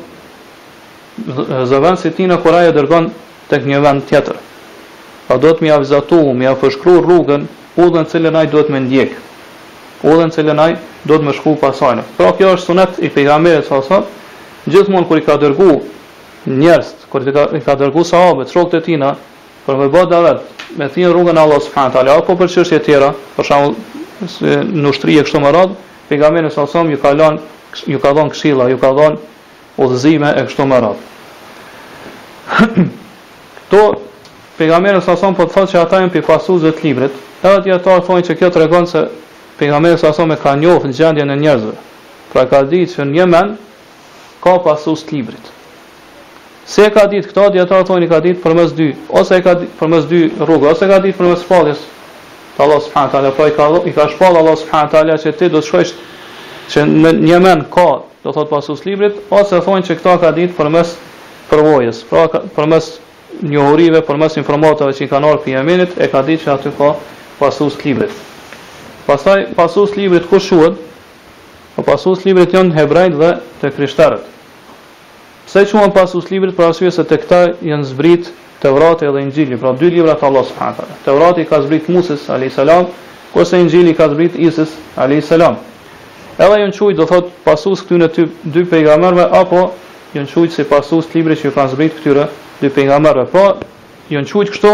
zëvan 1.69 1.97
se 2.01 2.09
ti 2.15 2.25
në 2.27 2.39
Kur'an 2.43 2.65
e 2.69 2.73
dërgon 2.75 3.11
tek 3.51 3.61
një 3.69 3.79
vend 3.85 4.05
tjetër. 4.09 4.39
Po 5.29 5.37
do 5.43 5.51
të 5.53 5.61
më 5.65 5.71
avzatu, 5.77 6.17
më 6.39 6.49
afshkru 6.55 6.97
rrugën, 7.05 7.45
udhën 7.83 8.05
që 8.11 8.45
do 8.53 8.61
të 8.63 8.71
më 8.73 8.79
ndjek. 8.87 9.11
Udhën 10.09 10.33
që 10.33 10.45
lënai 10.49 10.73
do 11.07 11.15
të 11.17 11.23
më 11.27 11.33
shkuj 11.37 11.57
pas 11.61 11.77
saj. 11.79 12.01
Pra 12.17 12.33
kjo 12.37 12.51
është 12.57 12.65
sunet 12.69 12.99
i 13.05 13.09
pejgamberit 13.15 13.65
sa 13.69 13.81
sa. 13.85 14.01
Gjithmonë 14.67 15.07
kur 15.07 15.17
i 15.17 15.21
ka 15.25 15.37
dërgu 15.41 15.71
njerëz, 16.59 16.87
kur 17.09 17.21
i 17.21 17.31
ka 17.33 17.43
i 17.57 17.61
ka 17.65 17.75
dërgu 17.79 18.03
sahabët, 18.05 18.49
shokët 18.51 18.79
e 18.81 18.85
tina 18.85 19.13
për 19.65 19.77
me 19.79 19.87
bota 19.93 20.19
vet, 20.25 20.41
me 20.77 20.87
thënë 20.89 21.13
rrugën 21.13 21.37
e 21.37 21.41
Allahut 21.41 21.63
subhanallahu 21.65 21.93
te 21.97 22.01
ala, 22.01 22.17
apo 22.21 22.35
për 22.37 22.49
çështje 22.53 22.79
të 22.79 22.85
tjera, 22.85 23.09
për 23.37 23.45
shembull 23.45 23.73
në 24.81 24.89
ushtri 24.89 25.15
e 25.21 25.23
kështu 25.25 25.41
më 25.43 25.51
radhë, 25.53 25.77
pejgamberi 26.09 26.49
sa 26.51 26.67
sa 26.67 26.83
ju 26.83 26.97
ka 26.97 27.13
lan 27.13 27.39
ju 27.85 27.99
ka 27.99 28.13
dhon 28.13 28.29
këshilla, 28.29 28.69
ju 28.69 28.77
ka 28.77 28.91
dhon 28.93 29.17
udhëzime 29.77 30.29
e 30.37 30.45
kështu 30.47 30.65
me 30.65 30.77
radhë. 30.83 31.03
to 33.71 33.81
pejgamberi 34.57 35.01
sa 35.01 35.15
sa 35.15 35.31
po 35.33 35.43
të 35.43 35.53
thotë 35.53 35.71
se 35.71 35.77
ata 35.79 35.99
janë 36.01 36.13
pifasuzë 36.13 36.71
të 36.71 36.83
librit, 36.83 37.11
edhe 37.43 37.63
ti 37.63 37.71
ata 37.71 37.99
thonë 38.01 38.25
se 38.25 38.35
kjo 38.35 38.49
tregon 38.49 38.87
se 38.87 39.01
pejgamberi 39.59 39.97
sa 39.97 40.13
sa 40.13 40.25
më 40.25 40.37
ka 40.41 40.55
njohur 40.55 40.87
gjendjen 40.91 41.29
e 41.31 41.35
njerëzve. 41.35 41.73
Pra 42.33 42.45
ka 42.45 42.63
ditë 42.63 42.91
se 42.95 43.01
në 43.05 43.17
Yemen 43.19 43.57
ka 44.43 44.59
pasus 44.63 45.03
të 45.05 45.13
librit. 45.15 45.45
Se 46.65 46.85
e 46.85 46.89
ka 46.93 47.05
ditë 47.09 47.29
këto, 47.29 47.49
djetarë 47.53 47.85
thonë 47.85 48.05
i 48.05 48.09
ka 48.09 48.19
ditë 48.21 48.41
përmës 48.43 48.71
dy, 48.77 48.87
ose 49.09 49.37
e 49.37 49.41
ka 49.45 49.53
ditë 49.57 49.77
përmës 49.81 50.07
dy 50.09 50.21
rrugë, 50.39 50.71
ose 50.71 50.85
e 50.85 50.89
ka 50.89 50.97
ditë 51.03 51.17
përmës 51.19 51.43
faljes 51.45 51.81
të 52.57 52.63
Allah 52.63 52.79
subhanahu 52.81 53.11
taala, 53.11 53.31
po 53.35 53.47
i 53.47 53.51
ka 53.55 53.65
i 53.85 53.91
ka 53.91 54.07
shpall 54.11 54.37
Allah 54.37 54.55
subhanahu 54.57 54.91
taala 54.91 55.17
se 55.19 55.31
ti 55.35 55.49
do 55.51 55.59
të 55.61 55.67
shkosh 55.67 55.91
që 56.71 56.85
në 56.87 57.11
Yemen 57.29 57.65
ka, 57.71 57.87
do 58.23 58.31
thot 58.31 58.49
pasus 58.49 58.85
librit, 58.87 59.17
ose 59.29 59.59
thonë 59.65 59.83
që 59.89 59.97
këta 59.99 60.13
ka 60.21 60.31
ditë 60.37 60.55
përmes 60.57 60.93
përvojës. 61.51 61.99
Pra 62.09 62.23
përmes 62.55 62.85
njohurive, 63.51 63.99
përmes 64.07 64.37
informatave 64.41 64.95
që 64.95 65.03
i 65.05 65.09
kanë 65.11 65.27
ardhur 65.29 65.43
për 65.43 65.53
Yemenit, 65.57 65.97
e 66.01 66.07
ka 66.11 66.23
ditë 66.25 66.45
që 66.45 66.53
aty 66.55 66.71
ka 66.77 66.93
pasus 67.41 67.75
librit. 67.83 68.15
Pastaj 69.05 69.49
pasus 69.59 69.93
librit 69.99 70.25
ku 70.31 70.39
shuhet? 70.41 70.79
Po 71.75 71.83
pasus 71.83 72.23
librit 72.25 72.53
janë 72.55 72.71
hebrejt 72.79 73.17
dhe 73.19 73.33
të 73.61 73.73
krishterët. 73.75 74.31
Pse 75.45 75.65
quhen 75.69 75.91
pasus 75.93 76.31
librit 76.31 76.55
për 76.57 76.69
arsye 76.71 76.89
se 76.91 77.03
te 77.05 77.19
këta 77.21 77.41
janë 77.67 77.91
zbritë 77.91 78.31
Tevrati 78.65 79.05
dhe 79.05 79.21
Injili, 79.21 79.57
pra 79.61 79.75
dy 79.77 79.91
libra 79.93 80.15
të 80.17 80.25
Allahut 80.25 80.47
subhanahu 80.49 80.79
wa 80.79 80.81
taala. 80.81 80.95
Tevrati 81.05 81.43
ka 81.49 81.59
zbrit 81.61 81.85
Musës 81.93 82.23
alayhis 82.33 82.55
salam, 82.57 82.87
kurse 83.33 83.59
Injili 83.61 83.91
ka 83.93 84.07
zbrit 84.09 84.39
Isës 84.41 84.71
alayhis 85.03 85.27
salam. 85.29 85.59
Edhe 86.41 86.55
janë 86.63 86.73
thujt 86.73 86.97
do 86.97 87.05
thot 87.11 87.29
pasues 87.45 87.83
këtyre 87.85 88.07
dy, 88.15 88.25
dy 88.55 88.63
pejgamberve 88.71 89.27
apo 89.41 89.61
janë 90.15 90.31
thujt 90.31 90.55
se 90.55 90.63
si 90.63 90.69
pasues 90.71 91.05
librit 91.13 91.37
që 91.43 91.51
kanë 91.53 91.73
zbrit 91.75 91.93
këtyre 91.99 92.23
dy 92.63 92.71
pejgamberve, 92.79 93.27
po 93.35 93.43
janë 94.15 94.31
thujt 94.31 94.51
kështu 94.55 94.73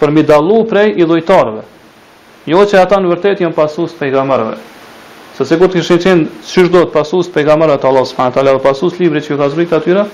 për 0.00 0.14
mi 0.16 0.24
dallu 0.32 0.62
prej 0.72 0.94
i 0.96 1.04
lojtarëve. 1.10 1.66
Jo 2.54 2.64
që 2.64 2.80
ata 2.80 2.96
në 3.02 3.12
vërtet 3.12 3.42
janë 3.44 3.58
pasues 3.60 3.92
të 3.92 4.00
pejgamberve. 4.06 4.56
Se 5.36 5.44
se 5.44 5.60
kur 5.60 5.68
të 5.68 5.82
kështë 5.84 6.00
qenë 6.06 6.48
shyshdo 6.48 6.86
të 6.88 6.94
pasus 6.96 7.28
të 7.28 7.36
pegamarët 7.42 7.84
Allah 7.84 8.08
s.a. 8.08 8.56
Pasus 8.70 8.96
të 8.96 9.04
libri 9.04 9.20
që 9.20 9.34
ju 9.34 9.38
ka 9.38 9.50
zbrit 9.52 9.72
atyre, 9.76 10.06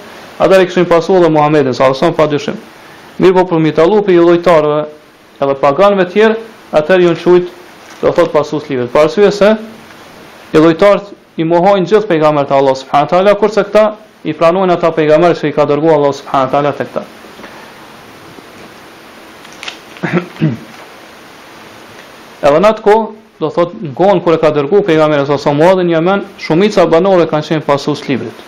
atër 0.43 0.61
e 0.61 0.67
kështë 0.67 0.83
në 0.83 0.91
pasu 0.91 1.21
dhe 1.23 1.29
Muhammedin, 1.31 1.75
sa 1.79 1.87
alësën 1.87 2.17
pa 2.19 2.27
dyshim. 2.27 2.59
Mirë 3.21 3.35
po 3.37 3.43
përmitalu 3.53 3.99
për 4.07 4.13
i 4.15 4.21
lojtarëve 4.25 4.77
edhe 5.45 5.55
paganëve 5.63 6.05
tjerë, 6.15 6.37
atër 6.79 7.03
ju 7.05 7.11
në 7.17 7.21
do 7.23 7.33
dhe 8.09 8.13
thot 8.19 8.31
pasus 8.33 8.65
livet. 8.71 8.89
Për 8.95 8.99
arsye 9.05 9.31
se, 9.41 9.51
i 10.53 10.59
lojtarët 10.65 11.07
i 11.37 11.45
mohojnë 11.45 11.87
gjithë 11.91 12.07
pejgamer 12.13 12.47
të 12.49 12.55
Allah 12.57 12.77
subhanët 12.81 13.13
ala, 13.19 13.35
kurse 13.43 13.63
këta 13.69 13.83
i 14.25 14.33
pranojnë 14.39 14.73
ata 14.75 14.91
pejgamer 14.97 15.33
që 15.39 15.49
i 15.49 15.53
ka 15.59 15.65
dërgu 15.71 15.91
Allah 15.93 16.15
subhanët 16.19 16.55
ala 16.61 16.73
të 16.77 16.85
këta. 16.89 17.03
edhe 22.49 22.59
në 22.65 22.71
atë 22.73 22.81
kohë, 22.89 23.07
do 23.43 23.51
thot 23.51 23.73
në 23.83 24.21
kur 24.25 24.35
e 24.35 24.39
ka 24.45 24.51
dërgu 24.57 24.81
pejgamberi 24.89 25.19
sallallahu 25.23 25.45
sa 25.47 25.53
mua 25.61 25.73
dhe 25.79 25.85
në 25.87 25.93
Yemen, 25.99 26.21
shumica 26.47 26.87
banorëve 26.97 27.27
kanë 27.35 27.47
qenë 27.53 27.65
pasues 27.69 28.01
librit. 28.09 28.39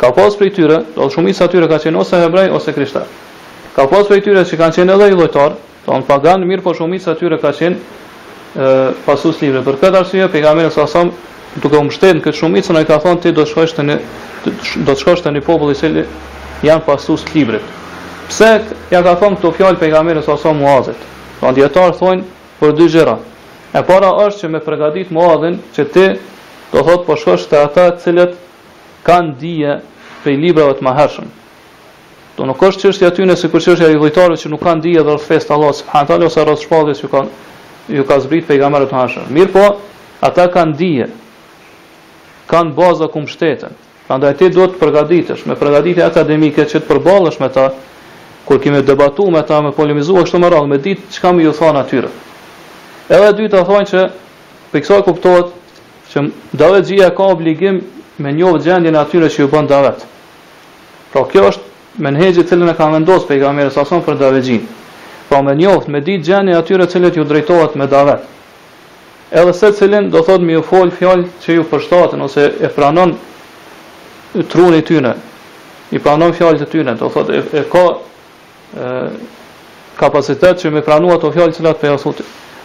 Ka 0.00 0.06
pas 0.16 0.32
prej 0.36 0.50
tyre, 0.56 0.76
do 0.96 1.02
shumica 1.12 1.44
tyre 1.54 1.66
kanë 1.70 1.82
qenë 1.86 2.00
ose 2.02 2.14
hebrej 2.24 2.48
ose 2.58 2.70
krishterë. 2.76 3.08
Ka 3.74 3.88
pas 3.90 4.06
për 4.06 4.20
tyre 4.22 4.42
që 4.46 4.56
kanë 4.60 4.76
qenë 4.76 4.92
edhe 4.94 5.06
i 5.10 5.16
lojtar, 5.18 5.56
ton 5.82 6.04
pagan 6.06 6.44
mirë 6.46 6.62
po 6.62 6.74
shumica 6.78 7.10
e 7.10 7.18
tyre 7.18 7.40
ka 7.42 7.50
qenë 7.58 8.58
ë 8.58 8.92
pasues 9.06 9.40
libre. 9.42 9.64
Për 9.66 9.78
këtë 9.80 9.98
arsye 10.00 10.28
pejgamberi 10.30 10.70
sa 10.70 10.84
sa 10.86 11.02
duke 11.58 11.80
u 11.80 11.88
mbështetur 11.88 12.20
këtë 12.22 12.38
shumicë, 12.38 12.76
i 12.82 12.86
ka 12.86 13.00
thonë 13.02 13.22
ti 13.24 13.32
do 13.34 13.42
të 13.42 13.50
shkosh 13.50 13.74
te 13.74 13.98
do 14.86 14.94
të 14.94 14.98
shkosh 15.02 15.24
te 15.26 15.32
një 15.34 15.42
popull 15.46 15.74
i 15.74 15.78
cili 15.78 16.04
janë 16.66 16.84
pasus 16.86 17.26
libre. 17.34 17.58
Pse 18.30 18.52
ja 18.94 19.02
ka 19.02 19.16
thonë 19.20 19.40
këto 19.42 19.50
fjalë 19.58 19.82
pejgamberi 19.82 20.22
sa 20.22 20.36
sa 20.38 20.54
Muazit? 20.54 21.00
Po 21.40 21.48
pra 21.50 21.54
dietar 21.58 21.96
thonë 21.98 22.22
për 22.60 22.76
dy 22.78 22.86
gjera. 22.94 23.18
E 23.74 23.82
para 23.82 24.12
është 24.28 24.40
që 24.44 24.48
me 24.54 24.62
përgatit 24.68 25.10
Muazin 25.12 25.58
që 25.74 25.88
ti 25.92 26.06
do 26.70 26.82
thot 26.86 27.02
po 27.08 27.16
shkosh 27.18 27.50
te 27.50 27.58
ata 27.66 27.90
të 27.96 28.04
cilët 28.06 28.38
kanë 29.06 29.34
dije 29.42 29.80
prej 30.22 30.38
librave 30.40 30.78
të 30.78 30.86
mëhershëm. 30.86 31.40
Do 32.36 32.46
nuk 32.48 32.62
është 32.66 32.88
çështja 32.88 33.08
aty 33.12 33.24
nëse 33.30 33.46
kur 33.50 33.62
çështja 33.62 33.86
e 33.86 33.94
lutitorëve 33.94 34.36
që 34.42 34.50
nuk 34.50 34.62
kanë 34.66 34.82
dije 34.82 35.02
dhe 35.06 35.14
fest 35.22 35.50
Allah 35.54 35.70
subhanahu 35.80 36.08
taala 36.10 36.26
ose 36.30 36.42
rreth 36.46 36.64
shpatës 36.66 37.00
që 37.04 37.10
kanë 37.12 37.96
ju 37.98 38.02
ka 38.08 38.16
zbrit 38.24 38.46
pejgamberët 38.48 38.90
e 38.90 38.96
hashëm. 38.98 39.26
Mir 39.36 39.50
po, 39.54 39.62
ata 40.28 40.48
kanë 40.50 40.74
dije. 40.80 41.06
Kan 42.50 42.72
baza 42.76 43.06
ku 43.08 43.20
mbështeten. 43.22 43.76
Prandaj 44.08 44.34
ti 44.40 44.48
duhet 44.50 44.74
të 44.74 44.80
përgatitesh 44.82 45.44
me 45.48 45.54
përgatitje 45.62 46.02
akademike 46.08 46.64
që 46.70 46.80
të 46.82 46.88
përballesh 46.88 47.38
me 47.40 47.48
ta 47.54 47.68
kur 48.44 48.58
kemi 48.60 48.82
debatuar 48.84 49.30
me 49.32 49.42
ta, 49.48 49.60
me 49.64 49.70
polemizuar 49.72 50.26
kështu 50.26 50.40
më 50.42 50.50
radh, 50.52 50.66
me 50.68 50.78
ditë 50.84 51.14
çka 51.14 51.30
më 51.32 51.46
ju 51.46 51.52
thon 51.56 51.78
aty. 51.80 52.02
Edhe 53.14 53.30
dy 53.38 53.46
të 53.46 53.62
thonë 53.70 53.86
që 53.92 54.00
për 54.72 54.82
kësaj 54.82 55.04
kuptohet 55.06 55.54
që 56.10 56.26
davetxhia 56.60 57.08
ka 57.16 57.30
obligim 57.32 57.78
me 58.18 58.34
një 58.34 58.52
gjendje 58.66 58.90
natyrore 58.98 59.30
që 59.30 59.40
ju 59.44 59.48
bën 59.54 59.70
davet. 59.70 60.02
pra, 61.14 61.22
kjo 61.30 61.44
është 61.48 61.73
menhejë 62.02 62.40
të 62.42 62.46
cilën 62.50 62.70
e 62.70 62.74
ka 62.76 62.88
vendosur 62.90 63.28
pejgamberi 63.28 63.70
sa 63.72 63.84
son 63.86 64.02
për 64.02 64.16
davëxhin. 64.18 64.64
Po 65.28 65.42
me 65.42 65.54
njoft 65.54 65.88
me 65.88 66.00
ditë 66.02 66.26
gjeni 66.26 66.54
atyre 66.56 66.88
cilët 66.90 67.16
ju 67.18 67.24
drejtohet 67.24 67.74
me 67.78 67.86
davë. 67.86 68.16
Edhe 69.34 69.52
se 69.54 69.70
cilin 69.78 70.10
do 70.10 70.22
thotë 70.26 70.44
më 70.46 70.58
u 70.58 70.62
fol 70.66 70.90
fjalë 70.98 71.28
që 71.44 71.56
ju 71.58 71.64
përshtatën, 71.70 72.22
ose 72.22 72.50
e 72.60 72.68
pranon 72.76 73.14
trunin 74.50 75.06
e 75.12 75.14
I 75.92 75.98
pranon 75.98 76.32
fjalët 76.32 76.62
e 76.62 76.66
tyre, 76.66 76.94
do 76.98 77.08
thotë 77.08 77.32
e, 77.38 77.42
e 77.60 77.62
ka 77.72 77.84
e, 78.78 79.10
kapacitet 79.98 80.58
që 80.62 80.70
më 80.74 80.82
pranu 80.82 81.12
ato 81.14 81.30
fjalë 81.30 81.52
cilat 81.54 81.76
për 81.76 81.80
pe 81.88 81.94
asut. 81.94 82.20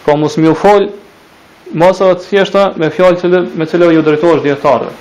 Po 0.06 0.16
mos 0.18 0.38
më 0.42 0.50
u 0.50 0.54
fol 0.58 0.90
mos 1.78 1.98
të 2.02 2.16
thjeshta 2.30 2.72
me 2.82 2.90
fjalë 2.90 3.20
që 3.22 3.44
me 3.60 3.66
cilën 3.70 3.94
ju 3.94 4.02
drejtohesh 4.02 4.42
dietarëve. 4.46 4.94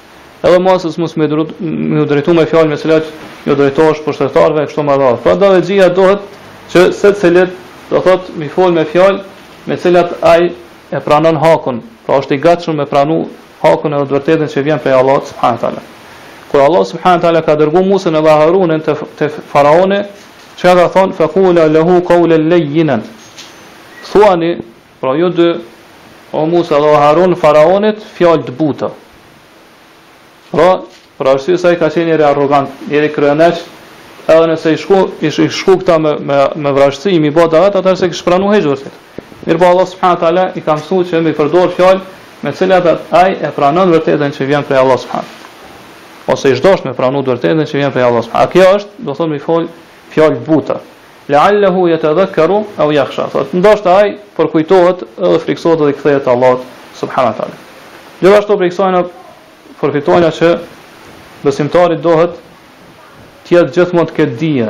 edhe 0.42 0.58
masës 0.60 0.98
mos 0.98 1.14
më 1.16 1.28
mjë 1.60 2.06
drejto 2.10 2.34
me 2.34 2.46
fjallë 2.46 2.68
me 2.68 2.76
cilat 2.76 3.04
ju 3.46 3.54
drejtohesh 3.54 4.00
është 4.06 4.24
e 4.26 4.66
kështu 4.66 4.82
më 4.82 4.96
radhë. 4.98 5.22
Pra 5.22 5.34
dhe 5.34 5.52
dhe 5.54 5.62
gjia 5.68 5.88
dohet 5.88 6.20
që 6.72 6.92
se 6.92 7.12
cilat 7.20 7.50
dhe 7.90 8.00
thotë 8.04 8.36
më 8.40 8.48
folë 8.54 8.74
me 8.74 8.84
fjallë 8.92 9.20
me 9.66 9.76
cilat 9.76 10.14
aj 10.22 10.50
e 10.92 10.98
pranën 11.06 11.38
hakun, 11.40 11.82
pra 12.06 12.18
është 12.18 12.34
i 12.34 12.38
gatshëm 12.44 12.76
me 12.76 12.86
pranu 12.86 13.28
hakun 13.62 13.94
edhe 13.94 14.20
dhe 14.36 14.48
që 14.48 14.62
vjen 14.64 14.78
prej 14.78 14.92
Allah, 14.94 15.20
subhanët 15.30 15.80
Kur 16.50 16.60
Allah 16.62 16.84
subhanahu 16.86 17.40
ka 17.46 17.54
dërguar 17.58 17.82
Musa 17.82 18.10
në 18.14 18.20
Baharun 18.22 18.70
te 19.18 19.28
faraone, 19.52 20.02
që 20.58 20.74
ka 20.78 20.86
thonë, 20.94 21.14
fekula 21.18 21.64
lehu 21.70 22.00
kaule 22.06 22.36
lejjinen. 22.38 23.02
Thuani, 24.10 24.52
pra 25.00 25.14
ju 25.18 25.30
dy, 25.34 25.48
o 26.34 26.44
Musa 26.50 26.78
dhe 26.82 26.90
o 26.92 26.98
Harun, 27.00 27.34
faraonit, 27.38 28.02
fjall 28.14 28.44
të 28.46 28.54
buta. 28.58 28.90
Pra, 30.54 30.68
pra 31.18 31.34
është 31.38 31.56
si 31.60 31.76
ka 31.80 31.88
qenë 31.94 32.12
njëri 32.12 32.26
arrogant, 32.28 32.70
njëri 32.90 33.10
kryeneq, 33.14 33.62
edhe 34.30 34.46
nëse 34.52 34.72
i 34.74 34.80
shku, 34.80 35.00
i 35.26 35.30
shku 35.32 35.78
këta 35.82 35.98
me, 36.00 36.12
me, 36.22 36.38
me 36.60 36.72
vrashëci, 36.74 37.14
i 37.14 37.20
mi 37.20 37.30
bota 37.34 37.62
vetë, 37.64 37.80
atër 37.82 37.98
se 38.00 38.10
kështë 38.14 38.28
pranu 38.28 38.50
hejgjërësit. 38.54 39.00
Mirë 39.44 39.60
po 39.60 39.68
Allah 39.68 39.88
subhanët 39.90 40.22
ala 40.26 40.46
i 40.56 40.62
ka 40.64 40.78
mësu 40.78 41.02
që 41.10 41.22
mi 41.26 41.34
përdor 41.36 41.74
fjall, 41.76 42.00
me 42.44 42.52
cilat 42.56 42.86
aj 43.12 43.34
e 43.44 43.50
pranën 43.56 43.90
vërtetën 43.92 44.32
që 44.36 44.46
vjen 44.50 44.64
prej 44.68 44.80
Allah 44.80 45.00
subhanët. 45.02 45.40
Ose 46.32 46.54
i 46.54 46.58
shdosht 46.58 46.86
me 46.88 46.94
pranu 46.96 47.20
vërtetën 47.26 47.66
që 47.68 47.82
vjen 47.82 47.92
prej 47.92 48.06
Allah 48.08 48.24
subhanët. 48.24 48.48
A 48.48 48.52
kjo 48.52 48.70
është, 48.80 49.02
do 49.04 49.12
thonë 49.18 49.34
mi 49.36 49.42
fol 49.44 49.68
fjalë 50.14 50.42
buta. 50.46 50.76
Laallahu 51.28 51.86
yatadhakkaru 51.88 52.58
aw 52.84 52.90
yakhsha. 52.92 53.26
Do 53.32 53.46
ndoshta 53.58 53.96
ai 54.02 54.12
përkujtohet 54.36 55.02
edhe 55.24 55.38
friksohet 55.44 55.80
edhe 55.82 55.94
kthehet 55.98 56.28
Allahut 56.28 56.64
subhanahu 56.98 57.38
taala. 57.38 57.58
Gjithashtu 58.20 58.54
ashtu 58.54 59.76
për 59.80 59.96
iksojna 60.00 60.30
që 60.38 60.50
besimtari 61.44 61.98
dohet 62.04 62.36
të 63.44 63.56
jetë 63.56 63.74
gjithmonë 63.76 64.10
të 64.10 64.16
ketë 64.20 64.38
dije 64.42 64.68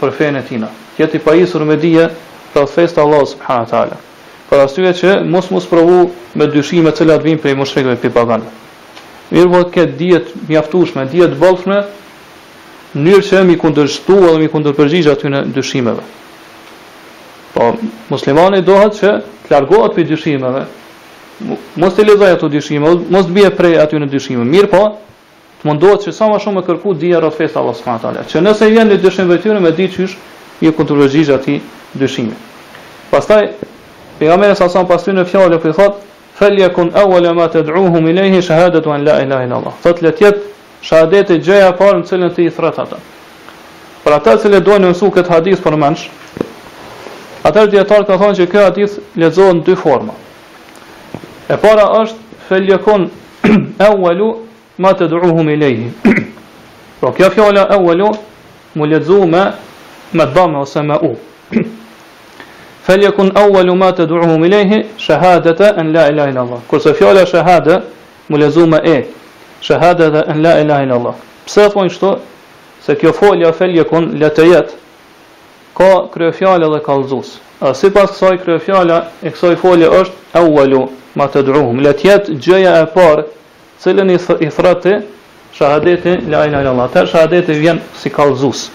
për 0.00 0.14
fenën 0.18 0.40
e 0.42 0.44
tij. 0.48 0.64
Që 0.98 1.08
i 1.16 1.18
pajisur 1.26 1.64
me 1.66 1.76
dije 1.82 2.10
të 2.54 2.66
festa 2.74 3.02
Allahu 3.04 3.30
subhanahu 3.32 3.70
taala. 3.72 3.96
Për 4.50 4.60
arsye 4.66 4.92
që 5.00 5.14
mos 5.34 5.48
mos 5.50 5.66
provu 5.70 6.04
me 6.38 6.46
dyshime 6.54 6.92
të 6.92 7.00
cilat 7.02 7.24
vijnë 7.26 7.40
prej 7.42 7.56
mushrikëve 7.58 7.96
pe 8.04 8.10
pagan. 8.14 8.44
Mirë 9.32 9.50
po 9.54 9.64
ke 9.72 9.86
dije 9.98 10.20
të 10.28 10.44
mjaftueshme, 10.50 11.08
dije 11.10 11.32
të 11.32 11.40
bollshme 11.40 11.80
mënyrë 12.94 13.22
që 13.26 13.40
mi 13.46 13.56
kundërshtu 13.58 14.16
edhe 14.28 14.38
mi 14.38 14.48
kundërpërgjigj 14.50 15.08
aty 15.10 15.30
në 15.32 15.40
dyshimeve. 15.56 16.02
Po 17.54 17.72
muslimani 18.10 18.62
dohet 18.66 18.96
që 19.00 19.10
të 19.46 19.52
largohet 19.54 19.94
prej 19.96 20.06
dyshimeve. 20.12 20.64
Mos 21.74 21.96
të 21.96 22.04
lezoj 22.06 22.30
ato 22.30 22.48
dyshime, 22.48 22.92
mos 23.10 23.26
të 23.26 23.34
bie 23.34 23.50
prej 23.58 23.74
aty 23.82 23.98
në 23.98 24.06
dyshime. 24.12 24.44
Mirë 24.46 24.70
po, 24.70 24.84
të 25.60 25.66
mundohet 25.70 26.06
që 26.06 26.14
sa 26.14 26.28
më 26.30 26.38
shumë 26.46 26.62
të 26.62 26.68
kërku 26.70 26.94
dija 27.02 27.18
rreth 27.22 27.40
fesë 27.40 27.58
Allahu 27.62 27.78
subhanahu 27.80 28.04
taala. 28.06 28.22
Që 28.30 28.44
nëse 28.46 28.68
vjen 28.70 28.90
në 28.92 29.00
dyshim 29.02 29.30
vetëm 29.32 29.58
me 29.66 29.74
di 29.76 29.88
çysh, 29.92 30.14
i 30.62 30.70
kundërpërgjigj 30.70 31.34
aty 31.34 31.58
dyshime. 31.98 32.38
Pastaj 33.10 33.42
pejgamberi 34.20 34.54
sa 34.56 34.68
son 34.70 34.86
pastaj 34.86 35.16
në 35.18 35.26
fjalë 35.32 35.58
po 35.62 35.68
i 35.68 35.74
thot: 35.74 36.02
yakun 36.40 36.94
awwala 36.94 37.34
ma 37.34 37.48
tad'uhum 37.50 38.06
ilayhi 38.08 38.42
shahadatu 38.42 38.92
an 38.92 39.04
la 39.04 39.18
ilaha 39.22 39.42
illa 39.48 39.56
Allah." 39.58 39.72
Fat 39.82 40.02
letjet 40.02 40.53
shahadet 40.84 41.30
e 41.32 41.38
gjëja 41.40 41.70
parë 41.78 42.00
në 42.02 42.08
cilën 42.08 42.32
të 42.36 42.44
i 42.46 42.50
thratë 42.52 42.82
ata. 42.84 42.98
Për 44.04 44.16
ata 44.18 44.34
që 44.42 44.50
le 44.52 44.60
dojnë 44.66 44.90
nësu 44.92 45.08
këtë 45.14 45.32
hadith 45.32 45.62
për 45.64 45.76
mënsh, 45.80 46.02
atër 47.48 47.70
djetarë 47.72 48.06
ka 48.10 48.18
thonë 48.20 48.36
që 48.40 48.48
këtë 48.52 48.66
hadith 48.68 48.98
lezohën 49.22 49.62
dy 49.66 49.76
forma. 49.80 50.16
E 51.48 51.56
para 51.64 51.86
është 52.02 52.40
feljekon 52.50 53.08
e 53.84 53.88
uvelu 53.94 54.28
ma 54.82 54.92
të 54.98 55.08
duruhu 55.12 55.44
me 55.46 55.56
lejhi. 55.60 55.88
Pro 57.00 57.14
kjo 57.16 57.30
fjala 57.34 57.66
e 57.74 57.80
uvelu, 57.80 58.12
mu 58.76 58.88
lezohu 58.92 59.26
me 59.32 59.46
me 60.14 60.26
dhamë 60.34 60.60
ose 60.60 60.82
me 60.86 61.00
u. 61.08 61.14
Feljekon 62.84 63.30
e 63.32 63.42
uvelu 63.48 63.74
ma 63.80 63.88
të 63.96 64.04
duruhu 64.12 64.36
me 64.38 64.50
lejhi 64.52 64.82
shahadet 65.00 65.62
e 65.70 65.74
në 65.80 65.90
la 65.96 66.06
ilah 66.12 66.28
ilah. 66.32 66.52
Kërse 66.68 66.92
fjala 66.98 67.24
shahadet 67.26 67.86
mu 68.28 68.36
lezohu 68.36 68.66
me 68.68 68.80
e 68.84 68.98
shahada 69.64 70.10
dhe 70.10 70.22
en 70.28 70.42
la 70.42 70.60
ilaha 70.60 70.82
ila 70.84 70.94
Allah. 71.00 71.14
Pse 71.48 71.60
e 71.64 71.68
thonë 71.72 71.92
qëto? 71.94 72.10
Se 72.84 72.92
kjo 73.00 73.12
folja 73.16 73.50
felje 73.56 73.84
kun 73.88 74.10
la 74.20 74.28
të 74.36 74.46
jet, 74.50 74.74
ka 75.76 75.90
kryofjale 76.12 76.68
dhe 76.74 76.80
kalzus. 76.84 77.30
A 77.64 77.72
si 77.78 77.88
pas 77.94 78.10
kësaj 78.12 78.38
kryofjale, 78.44 78.98
e 79.26 79.32
kësaj 79.32 79.56
folje 79.62 79.88
është 80.00 80.36
e 80.38 80.42
uvalu 80.50 80.82
ma 81.16 81.26
të 81.32 81.44
druhum. 81.48 81.80
Le 81.86 81.94
të 81.96 82.10
jetë 82.10 82.36
gjëja 82.46 82.74
e 82.84 82.88
parë, 82.94 83.24
cilën 83.80 84.12
i, 84.14 84.18
thratë 84.20 84.46
i 84.48 84.52
thrati 84.56 84.94
shahadeti 85.56 86.16
la 86.32 86.44
ilaha 86.50 86.62
ila 86.66 86.74
Allah. 86.76 86.90
Ter 86.92 87.06
shahadeti 87.10 87.56
vjen 87.62 87.80
si 88.00 88.10
kalzus. 88.12 88.68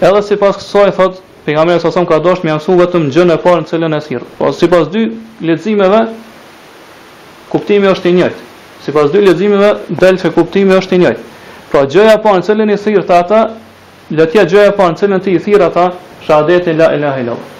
Edhe 0.00 0.22
si 0.22 0.36
pas 0.40 0.54
kësaj 0.62 0.92
thotë, 0.98 1.22
Pejgamberi 1.46 1.78
sa 1.78 1.90
ka 1.94 2.16
dosh 2.18 2.40
më 2.42 2.56
mësua 2.56 2.74
vetëm 2.80 3.04
gjën 3.14 3.30
e 3.30 3.36
parë 3.38 3.60
në 3.62 3.68
cilën 3.70 3.94
e 3.94 4.00
sirr. 4.02 4.22
Po 4.38 4.50
sipas 4.50 4.88
dy 4.90 5.04
leximeve 5.38 6.00
kuptimi 7.52 7.86
është 7.86 8.08
i 8.10 8.14
njëjtë 8.18 8.40
si 8.84 8.92
pas 8.92 9.10
dy 9.12 9.20
leximeve, 9.24 9.70
delë 10.00 10.18
se 10.20 10.30
kuptimi 10.34 10.76
është 10.76 10.96
i 10.96 11.02
njëjtë. 11.02 11.26
Pra, 11.72 11.82
gjëja 11.90 12.16
pa 12.22 12.32
në 12.36 12.44
cilën 12.46 12.72
i 12.74 12.78
thirë 12.84 13.02
të 13.08 13.16
ata, 13.18 13.40
letja 14.12 14.44
gjëja 14.50 14.74
pa 14.78 14.88
në 14.92 15.00
cilën 15.00 15.22
ti 15.24 15.34
i 15.34 15.40
thirë 15.46 15.68
ata, 15.70 15.86
shadeti 16.26 16.74
la 16.78 16.90
ilaha 16.96 17.20
ilaha. 17.24 17.52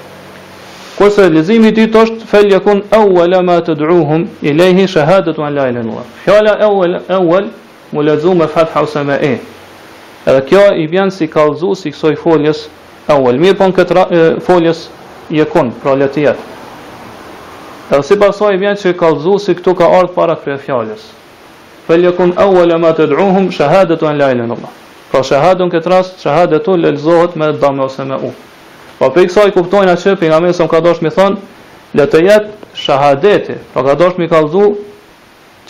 Kurse 0.96 1.26
lezimi 1.28 1.73
i 1.75 1.87
të 1.87 2.02
është, 2.02 2.26
fel 2.30 2.54
kun 2.64 2.80
ewele 2.99 3.42
ma 3.44 3.58
të 3.66 3.75
druhum, 3.76 4.28
i 4.49 4.54
lehi 4.56 4.87
shahadet 4.88 5.37
la 5.38 5.50
ilaha 5.52 5.75
illallah. 5.75 6.06
Fjala 6.25 6.54
awwal 6.68 6.99
awwal 7.18 7.50
mu 7.92 8.02
lezu 8.02 8.35
me 8.35 8.46
fatë 8.49 9.04
me 9.04 9.18
e. 9.20 9.35
Edhe 10.26 10.40
kjo 10.49 10.62
i 10.82 10.87
vjen 10.90 11.11
si 11.11 11.26
kalzu, 11.28 11.75
si 11.75 11.92
foljes, 12.25 12.68
awwal, 13.08 13.37
mirë 13.38 13.58
po 13.58 13.64
në 13.68 13.76
këtë 13.76 14.23
foljes, 14.46 14.87
je 15.30 15.44
kun, 15.50 15.73
pra 15.82 15.94
letjetë. 15.94 16.54
Edhe 17.90 18.02
si 18.02 18.16
pasoj 18.19 18.57
vjen 18.59 18.75
që 18.83 18.95
ka 18.99 19.12
vëzhu 19.14 19.37
si 19.43 19.52
këtu 19.55 19.73
ka 19.78 19.87
ardhë 20.00 20.14
para 20.16 20.35
kërë 20.43 20.57
fjallës. 20.59 21.02
Feljekun 21.87 22.33
awal 22.43 22.73
e 22.75 22.78
ma 22.83 22.88
të 22.99 23.05
dhruhum, 23.12 23.45
shahadet 23.55 24.00
u 24.02 24.09
në 24.11 24.16
lajnë 24.19 24.43
në 24.49 24.55
Allah. 24.57 24.71
Pra 25.12 25.21
shahadun 25.23 25.71
këtë 25.71 25.93
rast, 25.93 26.16
shahadet 26.25 26.66
u 26.69 26.75
me 27.38 27.52
dhamë 27.62 27.85
ose 27.85 28.05
me 28.09 28.16
u. 28.28 28.31
Pa 28.99 29.05
po 29.07 29.12
për 29.14 29.23
i 29.23 29.28
kësaj 29.31 29.52
kuptojnë 29.55 29.93
atë 29.93 30.02
që 30.09 30.14
për 30.21 30.26
nga 30.33 30.40
mesëm 30.47 30.71
ka 30.73 30.81
doshë 30.83 31.05
mi 31.07 31.12
thonë, 31.14 31.37
le 31.99 32.07
të 32.11 32.23
jetë 32.28 32.50
shahadeti. 32.85 33.55
Pra 33.73 33.83
ka 33.87 33.95
doshë 34.02 34.19
mi 34.25 34.28
kalzu 34.35 34.64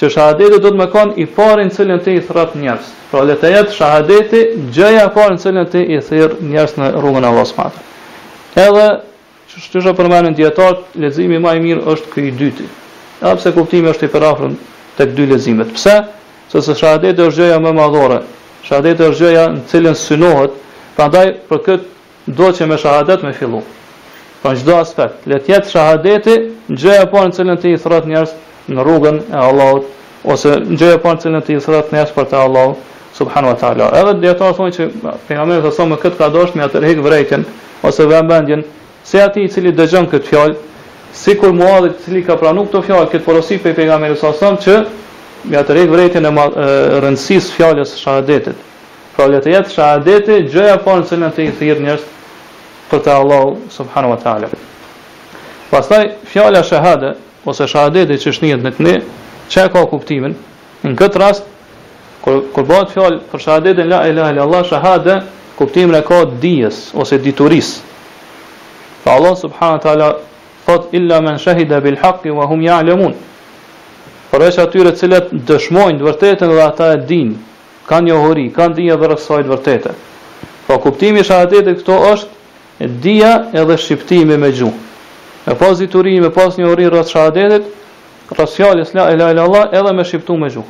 që 0.00 0.11
shahadeti 0.16 0.52
do 0.64 0.70
të 0.73 0.78
me 0.80 0.87
konë 0.96 1.18
i 1.20 1.26
parin 1.37 1.68
cilën 1.75 2.00
të 2.04 2.14
i 2.16 2.23
thrat 2.28 2.54
njërës. 2.56 2.88
Pra 3.11 3.26
le 3.28 3.37
të 3.40 3.52
jetë 3.58 3.76
shahadeti 3.76 4.40
gjëja 4.76 5.11
parin 5.16 5.37
cilën 5.44 5.68
të 5.73 5.85
i 5.99 6.00
thirë 6.08 6.40
njërës 6.54 6.78
në 6.80 6.90
rrugën 6.96 7.28
e 7.28 7.35
vazhmatë. 7.40 7.85
Edhe 8.68 8.87
Çdo 9.56 9.80
gjë 9.84 9.92
për 9.96 10.06
mënen 10.12 10.34
dietar, 10.36 10.75
leximi 11.00 11.38
më 11.40 11.52
i 11.56 11.60
mirë 11.64 11.84
është 11.92 12.10
ky 12.12 12.25
i 12.28 12.32
dytë. 12.40 12.64
Edhe 13.25 13.38
pse 13.40 13.52
kuptimi 13.56 13.88
është 13.88 14.04
i 14.04 14.10
përafërt 14.12 14.58
tek 14.98 15.14
dy 15.16 15.25
leximet. 15.30 15.70
Pse? 15.78 15.94
Sepse 16.52 16.75
shahadeti 16.76 17.25
është 17.25 17.42
gjëja 17.46 17.60
më 17.64 17.72
madhore. 17.78 18.18
Shahadeti 18.66 19.06
është 19.08 19.25
gjëja 19.25 19.46
në 19.54 19.62
cilën 19.72 19.96
synohet, 20.02 20.58
prandaj 20.98 21.25
për 21.48 21.62
kët 21.68 21.88
duhet 22.28 22.60
që 22.60 22.68
me 22.70 22.78
shahadet 22.84 23.25
me 23.25 23.32
fillu. 23.38 23.62
Pra 24.44 24.52
çdo 24.60 24.76
aspekt, 24.82 25.25
le 25.30 25.40
të 25.40 25.54
jetë 25.54 25.72
shahadeti 25.72 26.36
gjëja 26.68 27.08
e 27.08 27.26
në 27.32 27.34
cilën 27.40 27.62
ti 27.64 27.72
i 27.72 27.80
thrat 27.86 28.04
njerëz 28.12 28.36
në 28.76 28.84
rrugën 28.90 29.22
e 29.32 29.40
Allahut 29.48 29.84
ose 30.34 30.58
gjëja 30.76 31.00
e 31.00 31.14
në 31.14 31.22
cilën 31.25 31.44
ti 31.46 31.56
i 31.56 31.60
thrat 31.64 31.92
njerëz 31.96 32.12
për 32.18 32.26
të 32.30 32.42
Allahut 32.44 33.16
subhanu 33.16 33.48
wa 33.54 33.56
taala. 33.64 33.88
Edhe 34.00 34.18
dietar 34.20 34.52
thonë 34.52 34.76
që 34.76 34.90
pejgamberi 35.28 35.72
sa 35.72 35.88
më 35.88 35.96
kët 36.04 36.18
ka 36.20 36.28
dashur 36.28 36.56
me 36.60 36.68
atë 36.68 36.86
rrek 37.08 37.38
ose 37.86 38.04
vëmendjen 38.08 38.62
se 39.06 39.22
ati 39.22 39.40
i 39.46 39.48
cili 39.52 39.70
dëgjën 39.78 40.08
këtë 40.10 40.28
fjallë, 40.32 40.54
si 41.14 41.36
kur 41.38 41.52
muadhe 41.54 41.92
të 41.94 42.04
cili 42.08 42.22
ka 42.26 42.34
pranu 42.40 42.64
këtë 42.66 42.80
fjallë, 42.88 43.10
këtë 43.12 43.25
porosi 43.25 43.58
për 43.62 43.70
i 43.70 43.76
pega 43.78 43.98
me 44.02 44.08
nësa 44.10 44.32
që 44.64 44.76
mja 45.46 45.60
atë 45.62 45.75
rejtë 45.76 45.92
vrejtën 45.94 46.26
e, 46.26 46.32
rëndësis 47.04 47.52
fjallës 47.54 47.92
shahadetit. 48.00 48.56
Pra 49.14 49.28
le 49.30 49.38
të 49.44 49.52
jetë 49.54 49.70
shahadetit, 49.76 50.50
gjëja 50.50 50.80
falë 50.82 51.04
në 51.04 51.06
cilën 51.08 51.36
të 51.36 51.42
i 51.46 51.54
thirë 51.60 51.84
njërës 51.86 52.08
për 52.90 53.02
të 53.06 53.14
Allahu 53.20 53.54
subhanu 53.76 54.10
wa 54.10 54.18
ta'ala. 54.25 54.50
Pastaj, 55.70 56.10
fjallëa 56.32 56.64
shahade, 56.72 57.14
ose 57.50 57.70
shahadetit 57.70 58.20
që 58.26 58.32
shnijet 58.40 58.64
në 58.66 58.72
të 58.76 58.86
ne, 58.88 58.96
që 59.52 59.68
ka 59.72 59.86
kuptimin? 59.90 60.34
Në 60.82 60.96
këtë 60.98 61.22
rast, 61.22 61.46
kur, 62.26 62.42
bëhet 62.58 62.90
fjallë 62.96 63.22
për 63.30 63.46
shahadetit, 63.46 63.86
la 63.90 64.02
ilaha 64.10 64.34
illallah, 64.34 64.66
shahade, 64.75 65.20
kuptimin 65.60 65.94
e 65.94 66.02
ka 66.10 66.25
dijes, 66.42 66.88
ose 66.98 67.18
diturisë, 67.26 67.94
Fa 69.06 69.12
Allah 69.12 69.36
subhanahu 69.38 69.80
taala 69.82 70.08
thot 70.66 70.88
illa 70.92 71.20
man 71.22 71.38
shahida 71.38 71.78
bil 71.80 71.94
haqq 71.94 72.25
wa 72.34 72.46
hum 72.50 72.60
ya'lamun. 72.62 73.12
Por 74.32 74.42
është 74.42 74.64
atyre 74.66 74.90
të 74.96 75.00
cilët 75.02 75.28
dëshmojnë 75.50 76.00
të 76.00 76.06
vërtetën 76.08 76.50
dhe 76.50 76.58
ata 76.64 76.88
e 76.96 76.96
dinë, 77.10 77.36
kanë 77.86 78.10
njohuri, 78.10 78.48
kanë 78.56 78.75
dinë 78.80 78.96
edhe 78.96 79.06
rrethsoj 79.12 79.38
të 79.46 79.52
vërtetë. 79.52 79.92
Po 80.66 80.80
kuptimi 80.88 81.22
i 81.22 81.26
shahadetit 81.28 81.84
këto 81.84 82.00
është 82.08 82.83
e 82.83 82.88
dia 83.07 83.31
edhe 83.62 83.78
shqiptimi 83.78 84.40
me 84.42 84.50
gjuhë. 84.50 84.83
Me 85.46 85.54
pas 85.61 85.81
e 85.87 86.20
me 86.26 86.31
pas 86.40 86.59
njohuri 86.59 86.90
rreth 86.90 87.14
shahadetit, 87.14 87.70
fjalës 88.35 88.90
la 88.98 89.07
ilaha 89.14 89.31
illa 89.37 89.44
Allah 89.46 89.64
edhe 89.70 89.92
me 90.00 90.04
shqiptu 90.04 90.35
me 90.42 90.50
gjuhë. 90.50 90.68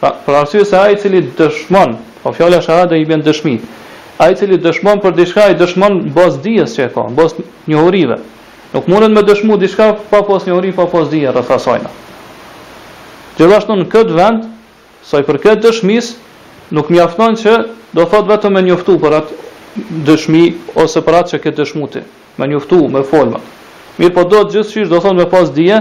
Pra, 0.00 0.10
për 0.26 0.40
arsye 0.42 0.64
se 0.66 0.76
ai 0.76 0.92
i 0.98 1.00
cili 1.00 1.24
dëshmon, 1.40 1.96
po 2.22 2.34
fjala 2.36 2.60
shahade 2.60 3.00
i 3.00 3.08
bën 3.08 3.24
dëshmi 3.26 3.56
a 4.18 4.28
i 4.30 4.36
cili 4.36 4.58
dëshmon 4.60 5.00
për 5.02 5.14
dishka, 5.16 5.46
i 5.50 5.56
dëshmon 5.58 6.00
bas 6.14 6.36
dijes 6.42 6.74
që 6.76 6.86
e 6.88 6.90
ka, 6.92 7.06
bas 7.16 7.34
njohurive. 7.68 8.18
Nuk 8.72 8.88
mundet 8.88 9.12
me 9.12 9.22
dëshmu 9.24 9.56
dishka 9.60 9.92
pa 10.10 10.22
pas 10.22 10.46
njohuri, 10.46 10.72
pa 10.72 10.86
pas 10.86 11.08
dhije 11.10 11.30
rrëth 11.32 11.52
asajna. 11.56 11.90
Gjithashtu 13.38 13.76
në 13.78 13.86
këtë 13.92 14.16
vend, 14.18 14.46
sa 15.04 15.20
i 15.20 15.26
përket 15.26 15.62
dëshmis, 15.64 16.12
nuk 16.76 16.90
mjafton 16.92 17.36
që 17.40 17.56
do 17.96 18.04
thot 18.08 18.28
vetëm 18.28 18.54
me 18.56 18.62
njoftu 18.66 18.98
për 19.02 19.16
atë 19.20 20.04
dëshmi 20.08 20.42
ose 20.78 21.00
për 21.02 21.18
atë 21.22 21.30
që 21.32 21.40
këtë 21.46 21.58
dëshmuti, 21.62 22.04
me 22.40 22.48
njoftu, 22.52 22.82
me 22.92 23.02
folmat. 23.08 23.44
Mirë 23.98 24.14
po 24.16 24.24
do 24.24 24.44
të 24.46 24.56
gjithë 24.58 24.70
shqish 24.72 24.92
do 24.92 25.00
thonë 25.04 25.24
me 25.24 25.28
pas 25.32 25.50
dije, 25.52 25.80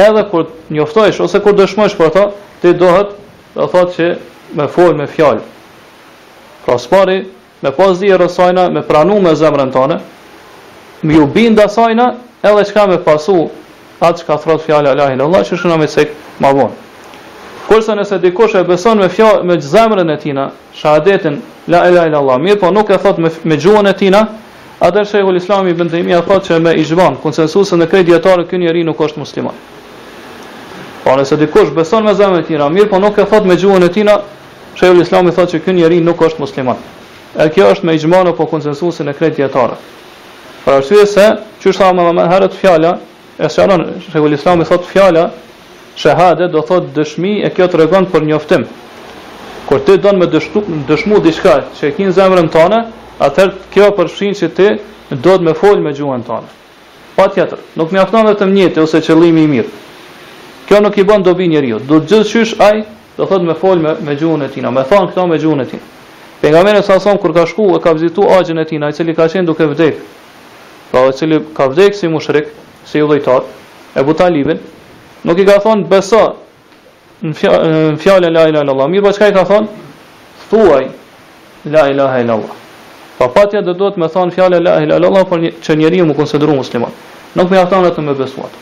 edhe 0.00 0.22
kur 0.30 0.46
njoftojsh 0.72 1.20
ose 1.24 1.40
kur 1.44 1.56
dëshmojsh 1.58 1.96
për 1.98 2.12
ta, 2.14 2.24
ti 2.60 2.72
dohet 2.76 3.10
do 3.56 3.66
thot 3.68 3.92
që 3.96 4.14
me 4.56 4.68
fol, 4.72 4.94
me 4.96 5.08
fjallë. 5.12 5.42
Pra 6.64 6.76
spari, 6.80 7.18
me 7.62 7.70
pas 7.76 7.98
dhjerë 8.00 8.68
me 8.72 8.82
pranu 8.82 9.20
me 9.20 9.34
zemrën 9.36 9.70
tane, 9.72 10.00
me 11.02 11.14
ju 11.14 11.26
binda 11.26 11.68
sajna, 11.68 12.14
edhe 12.42 12.64
ka 12.72 12.86
me 12.86 12.96
pasu 13.04 13.48
atë 14.00 14.18
që 14.20 14.26
ka 14.26 14.36
thratë 14.40 14.64
fjallë 14.66 14.88
Allahin 14.94 15.20
Allah, 15.20 15.44
që 15.44 15.56
shkëna 15.58 15.76
me 15.78 15.86
sekë 15.88 16.14
ma 16.40 16.52
vonë. 16.56 16.74
Kurse 17.68 17.94
nëse 17.94 18.18
dikush 18.18 18.56
e 18.58 18.64
beson 18.66 18.98
me 18.98 19.08
fjo, 19.12 19.42
me 19.44 19.58
zemrën 19.60 20.08
e 20.10 20.16
tina, 20.18 20.46
shahadetin, 20.74 21.36
la 21.68 21.84
ilaha 21.88 22.06
illa 22.08 22.18
Allah, 22.22 22.38
mirë 22.40 22.58
po 22.62 22.70
nuk 22.72 22.90
e 22.90 22.96
thot 22.98 23.18
me, 23.20 23.30
me 23.44 23.56
gjuhën 23.60 23.86
e 23.90 23.92
tina, 23.96 24.22
atër 24.80 25.04
shekull 25.10 25.36
islami 25.36 25.76
i 25.76 26.00
imi 26.00 26.14
a 26.16 26.22
thot 26.24 26.48
që 26.48 26.58
me 26.64 26.72
izhvan, 26.80 27.18
konsensusën 27.22 27.78
në 27.84 27.90
krejt 27.92 28.08
djetarën, 28.08 28.46
kënë 28.50 28.64
njeri 28.64 28.84
nuk 28.88 29.00
është 29.04 29.20
musliman. 29.20 29.54
Po 31.04 31.12
nëse 31.16 31.36
dikush 31.36 31.74
beson 31.76 32.04
me 32.08 32.14
zemrën 32.16 32.40
e 32.40 32.48
tina, 32.48 32.68
mirë 32.72 32.88
po 32.90 32.98
nuk 32.98 33.18
e 33.20 33.24
thot 33.30 33.44
me 33.46 33.56
gjuhën 33.60 33.84
e 33.86 33.92
tina, 33.92 34.16
shekull 34.80 35.04
islami 35.04 35.30
thot 35.36 35.52
që 35.52 35.60
kënë 35.66 35.78
njeri 35.82 36.00
nuk 36.00 36.24
është 36.26 36.40
musliman 36.42 36.76
e 37.38 37.46
kjo 37.54 37.66
është 37.74 37.86
me 37.86 37.94
ijmën 37.94 38.26
apo 38.32 38.46
konsensusin 38.50 39.08
e 39.08 39.12
kretë 39.14 39.36
dietare. 39.38 39.76
Për 40.64 40.78
arsye 40.80 41.06
se 41.06 41.26
çu 41.62 41.70
është 41.70 41.90
më 41.96 42.10
më 42.18 42.24
herë 42.32 42.48
të 42.50 42.58
fjala, 42.58 42.92
e 43.38 43.48
shalon 43.48 43.84
regulistan 44.14 44.58
me 44.58 44.64
thot 44.68 44.84
fjala, 44.86 45.30
shahade 45.96 46.48
do 46.50 46.60
thot 46.66 46.90
dëshmi 46.96 47.32
e 47.46 47.50
kjo 47.54 47.68
tregon 47.70 48.08
për 48.12 48.26
njoftim. 48.26 48.64
Kur 49.68 49.78
ti 49.86 49.96
don 49.98 50.18
me 50.18 50.26
dëshmu 50.26 50.60
dëshmu 50.88 51.20
diçka 51.22 51.54
që 51.78 51.84
e 51.90 51.92
kin 51.96 52.10
zemrën 52.12 52.50
tonë, 52.52 52.80
atëherë 53.20 53.54
kjo 53.72 53.90
përfshin 53.98 54.34
se 54.34 54.48
ti 54.48 54.66
do 55.10 55.32
të 55.36 55.44
më 55.46 55.54
fol 55.60 55.78
me 55.82 55.92
gjuhën 55.92 56.26
tënde. 56.26 56.52
pa 57.16 57.26
tjetër, 57.28 57.58
nuk 57.76 57.90
mjafton 57.92 58.28
edhe 58.28 58.68
të 58.74 58.80
ose 58.80 59.00
qëllimi 59.00 59.42
i 59.44 59.50
mirë. 59.50 59.68
Kjo 60.68 60.80
nuk 60.80 60.96
i 60.96 61.04
bën 61.04 61.22
dobi 61.22 61.48
njeriu. 61.48 61.78
Do 61.78 62.00
të 62.00 62.06
gjithçysh 62.08 62.54
ai 62.62 62.84
do 63.16 63.26
thot 63.26 63.42
me 63.42 63.54
fol 63.54 63.76
me 64.04 64.14
gjuhën 64.16 64.42
e 64.44 64.48
tij, 64.48 64.62
më 64.64 64.84
thon 64.88 65.08
këto 65.10 65.26
me 65.26 65.36
gjuhën 65.38 65.60
e 65.62 65.66
tij. 65.66 65.78
Pejgamberi 66.40 66.82
sa 66.82 67.00
son 67.00 67.18
kur 67.18 67.34
ka 67.34 67.44
shku 67.46 67.76
e 67.76 67.80
ka 67.80 67.92
vizitu 67.92 68.22
agjën 68.22 68.60
e 68.60 68.64
tij, 68.64 68.82
ai 68.82 68.92
cili 68.92 69.14
ka 69.14 69.24
qenë 69.28 69.44
duke 69.46 69.66
vdek. 69.68 69.94
Po 70.90 70.98
ai 71.04 71.12
cili 71.12 71.38
ka 71.56 71.68
vdek 71.68 71.94
si 71.94 72.08
mushrik, 72.08 72.46
si 72.84 73.02
udhëtar, 73.02 73.42
Ebu 73.96 74.14
Talibin, 74.14 74.58
nuk 75.24 75.38
i 75.38 75.44
ka 75.44 75.58
thonë 75.60 75.84
besa 75.88 76.32
në 77.20 77.96
fjalë 78.00 78.30
la 78.32 78.46
ilaha 78.48 78.62
illallah. 78.64 78.88
Mirë, 78.88 79.02
po 79.04 79.12
çka 79.12 79.28
i 79.28 79.34
ka 79.36 79.44
thonë? 79.44 79.68
Thuaj 80.50 80.86
la 81.64 81.84
ilaha 81.92 82.22
illallah. 82.24 82.54
Pa 83.18 83.28
patja 83.28 83.60
do 83.60 83.74
të 83.76 84.00
më 84.00 84.08
thon 84.08 84.32
fjalë 84.32 84.56
la 84.64 84.78
ilaha 84.80 84.96
illallah 85.00 85.26
për 85.28 85.40
një, 85.44 85.50
që 85.60 85.76
njeriu 85.76 86.06
mu 86.08 86.14
konsideron 86.16 86.56
musliman. 86.56 86.94
Nuk 87.36 87.52
më 87.52 87.66
thon 87.70 87.84
atë 87.84 88.00
më 88.00 88.14
besuat. 88.16 88.56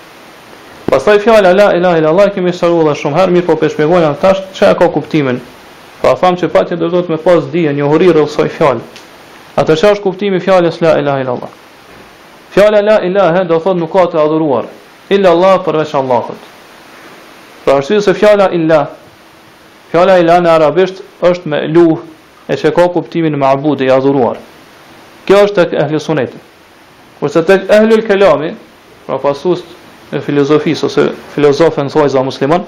Pastaj 0.91 1.21
fjala 1.23 1.55
la 1.55 1.69
ilaha 1.79 1.97
illallah 2.03 2.31
kemi 2.35 2.51
shëruar 2.53 2.97
shumë 2.99 3.19
herë, 3.23 3.33
mirë 3.39 3.47
po 3.47 3.55
pe 3.57 3.69
tash 4.21 4.43
çka 4.55 4.75
ka 4.75 4.89
kuptimin 4.91 5.39
Pra 6.03 6.15
tham 6.17 6.37
që 6.39 6.49
patje 6.55 6.77
do 6.79 6.89
zot 6.93 7.09
me 7.11 7.17
pas 7.23 7.47
dije, 7.53 7.73
një 7.75 7.87
hurri 7.91 8.11
rrë 8.15 8.27
soj 8.31 8.49
fjallë. 8.55 8.85
Atër 9.59 9.79
që 9.81 9.89
është 9.95 10.05
kuptimi 10.05 10.39
fjallës 10.41 10.77
la 10.85 10.93
ilaha 11.01 11.23
illa 11.25 11.33
Allah. 11.35 11.57
Fjallë 12.55 12.83
la 12.87 12.99
ilaha 13.09 13.43
do 13.49 13.59
thot 13.65 13.77
nuk 13.81 13.91
ka 13.93 14.05
të 14.13 14.21
adhuruar, 14.23 14.69
illa 15.17 15.33
Allah 15.35 15.57
përveç 15.67 15.95
Allahot. 16.01 16.47
Pra 17.65 17.81
është 17.81 17.99
si 17.99 18.05
se 18.07 18.15
fjalla 18.21 18.47
illa, 18.59 18.81
fjala 19.91 20.21
illa 20.23 20.39
në 20.45 20.55
arabisht 20.55 21.03
është 21.31 21.51
me 21.53 21.63
luh 21.75 21.99
e 22.47 22.57
që 22.57 22.71
ka 22.79 22.87
kuptimin 22.95 23.35
më 23.37 23.51
abud 23.57 23.83
i 23.85 23.91
adhuruar. 23.93 24.39
Kjo 25.27 25.43
është 25.49 25.65
të 25.75 25.83
ehli 25.85 25.99
sunetit. 26.01 26.43
Kërse 27.19 27.43
të 27.43 27.59
ehli 27.75 27.99
lë 27.99 28.07
kelami, 28.07 28.53
pra 29.07 29.19
pasust 29.19 29.67
e 30.15 30.23
filozofisë 30.23 30.87
ose 30.87 31.05
filozofën 31.35 31.91
thojza 31.93 32.23
muslimën, 32.25 32.63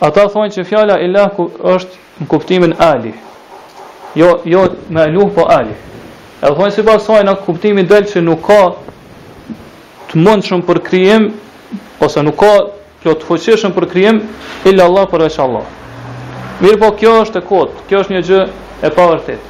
Ata 0.00 0.22
thonë 0.32 0.52
që 0.54 0.62
fjala 0.64 0.94
ilah 1.04 1.26
ku, 1.36 1.50
është 1.68 1.98
në 2.22 2.26
kuptimin 2.30 2.72
ali. 2.84 3.12
Jo, 4.16 4.38
jo 4.48 4.62
me 4.96 5.04
luh, 5.12 5.28
po 5.36 5.44
ali. 5.52 5.74
Edhe 6.40 6.52
thonë 6.56 6.72
si 6.72 6.84
pasojnë 6.86 7.26
në 7.28 7.34
kuptimin 7.44 7.88
del 7.90 8.06
që 8.08 8.22
nuk 8.24 8.40
ka 8.48 8.60
të 10.10 10.22
mund 10.24 10.46
shumë 10.48 10.64
për 10.70 10.80
krijim, 10.86 11.26
ose 12.00 12.24
nuk 12.24 12.38
ka 12.40 12.52
plot 13.02 13.26
fuqishëm 13.28 13.74
për 13.76 13.86
krijim, 13.92 14.20
illa 14.72 14.86
Allah 14.88 15.04
për 15.12 15.26
veç 15.26 15.36
Allah. 15.44 15.66
Mirë 16.64 16.80
po 16.82 16.90
kjo 17.00 17.12
është 17.26 17.42
e 17.42 17.46
kotë, 17.50 17.84
kjo 17.90 18.00
është 18.04 18.14
një 18.16 18.22
gjë 18.30 18.40
e 18.88 18.92
pavërtit. 18.96 19.42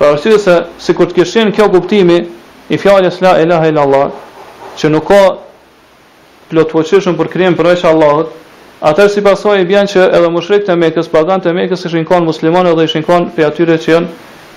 Për 0.00 0.08
arsye 0.10 0.40
se 0.46 0.56
sikur 0.84 1.06
të 1.12 1.20
kishin 1.20 1.52
kjo 1.56 1.68
kuptimi 1.76 2.18
i 2.68 2.76
fjalës 2.82 3.20
la 3.24 3.36
ilaha 3.42 3.70
illa 3.70 3.86
Allah, 3.86 4.10
që 4.78 4.90
nuk 4.90 5.06
ka 5.12 5.22
plot 6.50 6.74
fuqishëm 6.74 7.14
për 7.22 7.30
krijim 7.32 7.56
për 7.58 7.70
veç 7.72 7.86
Allahut, 7.90 8.34
Atë 8.84 9.06
si 9.08 9.22
pasojë 9.24 9.64
bian 9.64 9.88
që 9.88 10.02
edhe 10.12 10.28
mushrikët 10.28 10.68
e 10.68 10.74
Mekës, 10.76 11.06
paganët 11.08 11.46
e 11.48 11.52
Mekës 11.56 11.86
ishin 11.88 12.02
kon 12.04 12.26
muslimanë 12.28 12.74
dhe 12.76 12.84
ishin 12.84 13.06
kon 13.06 13.30
pe 13.32 13.44
atyre 13.46 13.78
që 13.80 13.88
janë 13.94 14.10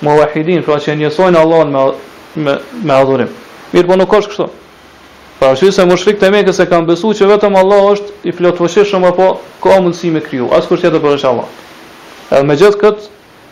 muahidin, 0.03 0.63
pra 0.67 0.75
që 0.75 0.95
njësojnë 0.99 1.39
Allahun 1.39 1.71
me 1.71 1.83
me, 2.43 2.55
me 2.83 2.93
adhurim. 2.97 3.29
Mirë, 3.71 3.87
po 3.87 3.95
nuk 3.97 4.09
ka 4.11 4.19
kështu. 4.25 4.49
Pra 5.39 5.53
arsye 5.55 5.71
se 5.71 5.85
mushrikët 5.87 6.25
e 6.29 6.33
Mekës 6.35 6.59
e 6.59 6.67
kanë 6.67 6.87
besuar 6.91 7.15
që 7.21 7.29
vetëm 7.31 7.55
Allah 7.61 7.85
është 7.93 8.11
i 8.27 8.35
plotfuqishëm 8.35 9.07
apo 9.11 9.29
ka 9.63 9.79
mundësi 9.79 10.11
me 10.11 10.19
kriju, 10.27 10.51
as 10.51 10.67
kur 10.67 10.75
tjetër 10.83 10.99
për 11.03 11.23
Allah. 11.31 11.47
Edhe 12.31 12.43
me 12.51 12.59
gjithë 12.59 12.81
kët, 12.83 13.07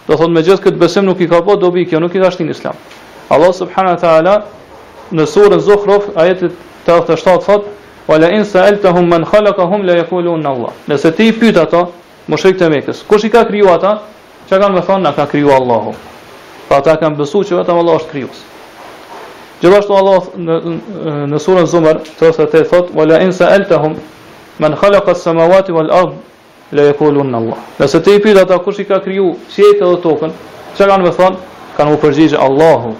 do 0.10 0.19
thonë 0.19 0.36
me 0.36 0.43
gjithë 0.49 0.63
kët 0.67 0.82
besim 0.84 1.08
nuk 1.08 1.23
i 1.23 1.30
ka 1.32 1.39
pa 1.39 1.47
po 1.47 1.56
dobi 1.56 1.88
kjo, 1.88 2.03
nuk 2.03 2.12
i 2.12 2.19
ka 2.21 2.27
shtin 2.36 2.51
Islam. 2.51 2.75
Allah 3.32 3.56
subhanahu 3.56 3.95
wa 3.95 4.01
taala 4.03 4.36
në 5.15 5.32
surën 5.32 5.63
Zuhruf, 5.69 6.12
ajeti 6.17 6.51
37 6.88 7.39
thotë: 7.47 7.73
Wala 8.08 8.30
in 8.32 8.46
sa'altahum 8.46 9.10
man 9.10 9.26
khalaqahum 9.26 9.84
la 9.86 9.93
yaqulun 9.98 10.46
Allah. 10.46 10.72
Nëse 10.88 11.12
ti 11.15 11.32
pyet 11.36 11.58
ata, 11.60 11.89
mushrik 12.32 12.56
të 12.58 12.70
Mekës, 12.72 13.02
kush 13.08 13.26
i 13.28 13.30
ka 13.30 13.43
krijuar 13.48 13.76
ata? 13.82 13.91
Çka 14.48 14.60
kanë 14.63 14.80
më 14.80 14.84
thonë, 14.88 15.04
na 15.04 15.12
ka 15.12 15.26
kriju 15.28 15.52
Allahu. 15.52 15.91
Pa 16.70 16.80
ata 16.80 16.96
kanë 17.02 17.20
besuar 17.20 17.43
që 17.46 17.58
vetëm 17.60 17.82
Allah 17.84 17.98
është 18.00 18.12
krijues. 18.13 18.39
Gjithashtu 19.60 19.98
Allah 20.00 20.28
në, 20.38 20.56
në 21.34 21.39
surën 21.43 21.67
Zumar 21.67 22.00
38 22.20 22.67
thot: 22.72 22.89
"Wala 22.96 23.20
in 23.26 23.32
sa'altahum 23.34 23.98
man 24.62 24.76
khalaqa 24.80 25.12
as-samawati 25.12 25.72
wal 25.72 25.91
ard 25.91 26.13
la 26.72 26.88
yaqulun 26.91 27.36
Allah." 27.36 27.60
Nëse 27.80 28.02
ti 28.04 28.20
pyet 28.24 28.38
ata 28.39 28.58
kush 28.60 28.80
i 28.80 28.86
ka 28.86 29.00
kriju 29.04 29.36
qiellin 29.52 29.96
dhe 29.96 30.02
tokën, 30.04 30.32
çka 30.76 30.86
kanë 30.89 31.04
të 31.10 31.15
thonë? 31.20 31.38
Kanë 31.78 31.91
u 31.93 31.98
përgjigjë 32.04 32.39
Allahu. 32.48 32.96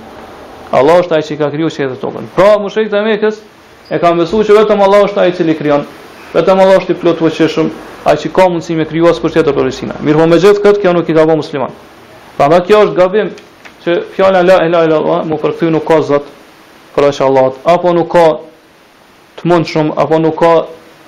Allah 0.72 0.96
është 1.00 1.16
ai 1.16 1.24
që 1.28 1.38
ka 1.40 1.48
krijuar 1.52 1.72
qiellin 1.72 1.96
dhe 1.96 2.02
tokën. 2.02 2.26
Pra, 2.36 2.58
mushrik 2.60 2.92
të 2.92 3.04
Mekës, 3.08 3.36
e 3.90 4.00
kam 4.04 4.20
mësuar 4.20 4.46
që 4.48 4.56
vetëm 4.62 4.82
Allah 4.84 5.06
është 5.08 5.22
ai 5.24 5.30
i 5.32 5.36
cili 5.38 5.56
krijon, 5.58 5.86
vetëm 6.34 6.60
Allah 6.64 6.80
është 6.82 6.96
i 6.96 7.00
plotëshëm, 7.02 7.70
ai 8.08 8.16
që 8.20 8.32
ka 8.36 8.48
mundësi 8.52 8.76
me 8.78 8.86
krijuar 8.90 9.16
kur 9.22 9.32
tjetër 9.34 9.56
për 9.56 9.70
Isina. 9.72 9.96
Mirpo 10.04 10.28
me 10.28 10.40
gjithë 10.42 10.64
këtë 10.64 10.84
kjo 10.84 10.94
nuk 10.96 11.10
i 11.10 11.16
ka 11.16 11.26
musliman. 11.36 11.72
Prandaj 12.38 12.64
kjo 12.68 12.82
është 12.88 12.98
gabim 13.00 13.32
që 13.86 14.00
fjala 14.16 14.44
la 14.44 14.60
ilaha 14.68 14.88
illa 14.88 15.00
Allah 15.02 15.24
mu 15.26 15.40
përkthy 15.42 15.72
nuk 15.74 15.88
ka 15.88 16.02
zot 16.04 16.28
për 16.96 17.08
Allah, 17.24 17.52
apo 17.66 17.94
nuk 17.94 18.12
ka 18.12 18.26
të 19.38 19.48
mundshëm 19.50 19.92
apo 19.96 20.20
nuk 20.20 20.36
ka 20.40 20.52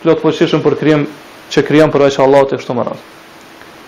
plotëshëm 0.03 0.63
për 0.65 0.79
krijim 0.79 1.03
që 1.51 1.65
krijon 1.67 1.91
për 1.91 2.07
Allah 2.23 2.47
të 2.47 2.57
kështu 2.59 2.75
më 2.79 2.83
radh. 2.87 3.01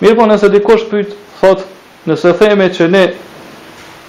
Mirpo 0.02 0.26
nëse 0.26 0.48
dikush 0.50 0.84
pyet, 0.90 1.12
thot, 1.40 1.64
nëse 2.10 2.34
themi 2.38 2.68
që 2.74 2.88
ne 2.90 3.04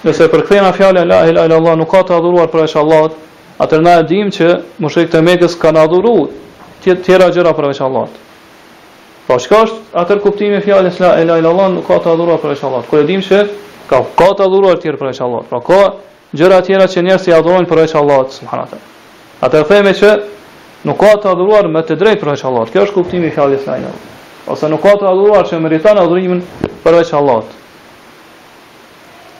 nëse 0.04 0.26
përkthejmë 0.28 0.72
fjalën 0.76 1.08
la 1.08 1.22
ilaha 1.30 1.46
illallah 1.48 1.76
nuk 1.80 1.88
ka 1.94 2.02
të 2.04 2.12
adhuruar 2.18 2.50
për 2.52 2.66
Allah, 2.82 3.08
Atër 3.64 3.80
na 3.80 3.96
e 4.02 4.04
dim 4.04 4.28
që 4.28 4.48
Mushrik 4.82 5.08
të 5.12 5.20
mekës 5.24 5.54
kanë 5.56 5.84
adhuru 5.88 6.14
Tjera 6.84 7.30
gjëra 7.32 7.54
përveç 7.56 7.78
Allah 7.86 8.08
Pa 9.24 9.30
po, 9.34 9.38
shka 9.40 9.60
është 9.64 9.94
atër 10.02 10.18
kuptimi 10.24 10.58
Fjallis 10.64 10.98
la 11.00 11.14
ila 11.22 11.38
ila 11.40 11.52
Allah 11.54 11.70
nuk 11.78 11.86
ka 11.88 11.96
të 12.04 12.10
adhuruar 12.12 12.42
Përveç 12.42 12.64
Allah 12.68 12.82
Kër 12.90 13.00
e 13.00 13.06
dim 13.08 13.22
që 13.24 13.38
ka, 13.88 14.02
ka 14.18 14.28
të 14.36 14.44
adhuruar 14.46 14.80
tjera 14.82 15.00
përveç 15.00 15.20
Allah 15.24 15.46
Pra 15.48 15.60
ka 15.64 15.78
gjëra 16.36 16.58
tjera 16.66 16.88
që 16.92 17.04
njerës 17.06 17.24
të 17.24 17.34
adhuruar 17.38 17.64
e 17.64 17.70
përveç 17.72 17.94
Allah 18.00 18.74
Atër 19.48 19.64
theme 19.72 19.94
që 20.00 20.10
Nuk 20.84 20.98
ka 21.00 21.12
të 21.22 21.30
adhuruar 21.32 21.70
me 21.72 21.80
të 21.88 21.94
drejtë 21.96 22.20
përveç 22.20 22.42
Allahut. 22.44 22.68
Kjo 22.68 22.82
është 22.84 22.92
kuptimi 22.98 23.30
i 23.30 23.32
fjalës 23.32 23.62
së 23.64 23.78
Ose 24.52 24.68
nuk 24.68 24.82
ka 24.84 24.92
të 25.00 25.06
adhuruar 25.08 25.46
që 25.48 25.56
meriton 25.64 25.96
adhurimin 25.96 26.42
përveç 26.84 27.14
Allahut. 27.16 27.48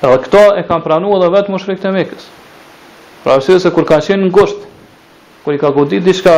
Edhe 0.01 0.15
këto 0.25 0.41
e 0.57 0.63
kanë 0.65 0.85
pranuar 0.87 1.21
edhe 1.21 1.29
vetë 1.37 1.53
mushrikët 1.53 1.85
e 1.91 1.93
Mekës. 1.99 2.25
Pra 3.25 3.39
dhe 3.41 3.57
se 3.59 3.71
kur 3.73 3.87
ka 3.89 3.97
qenë 4.05 4.27
ngusht, 4.29 4.59
kur 5.45 5.55
i 5.55 5.59
ka 5.59 5.71
godit 5.73 6.05
diçka 6.05 6.35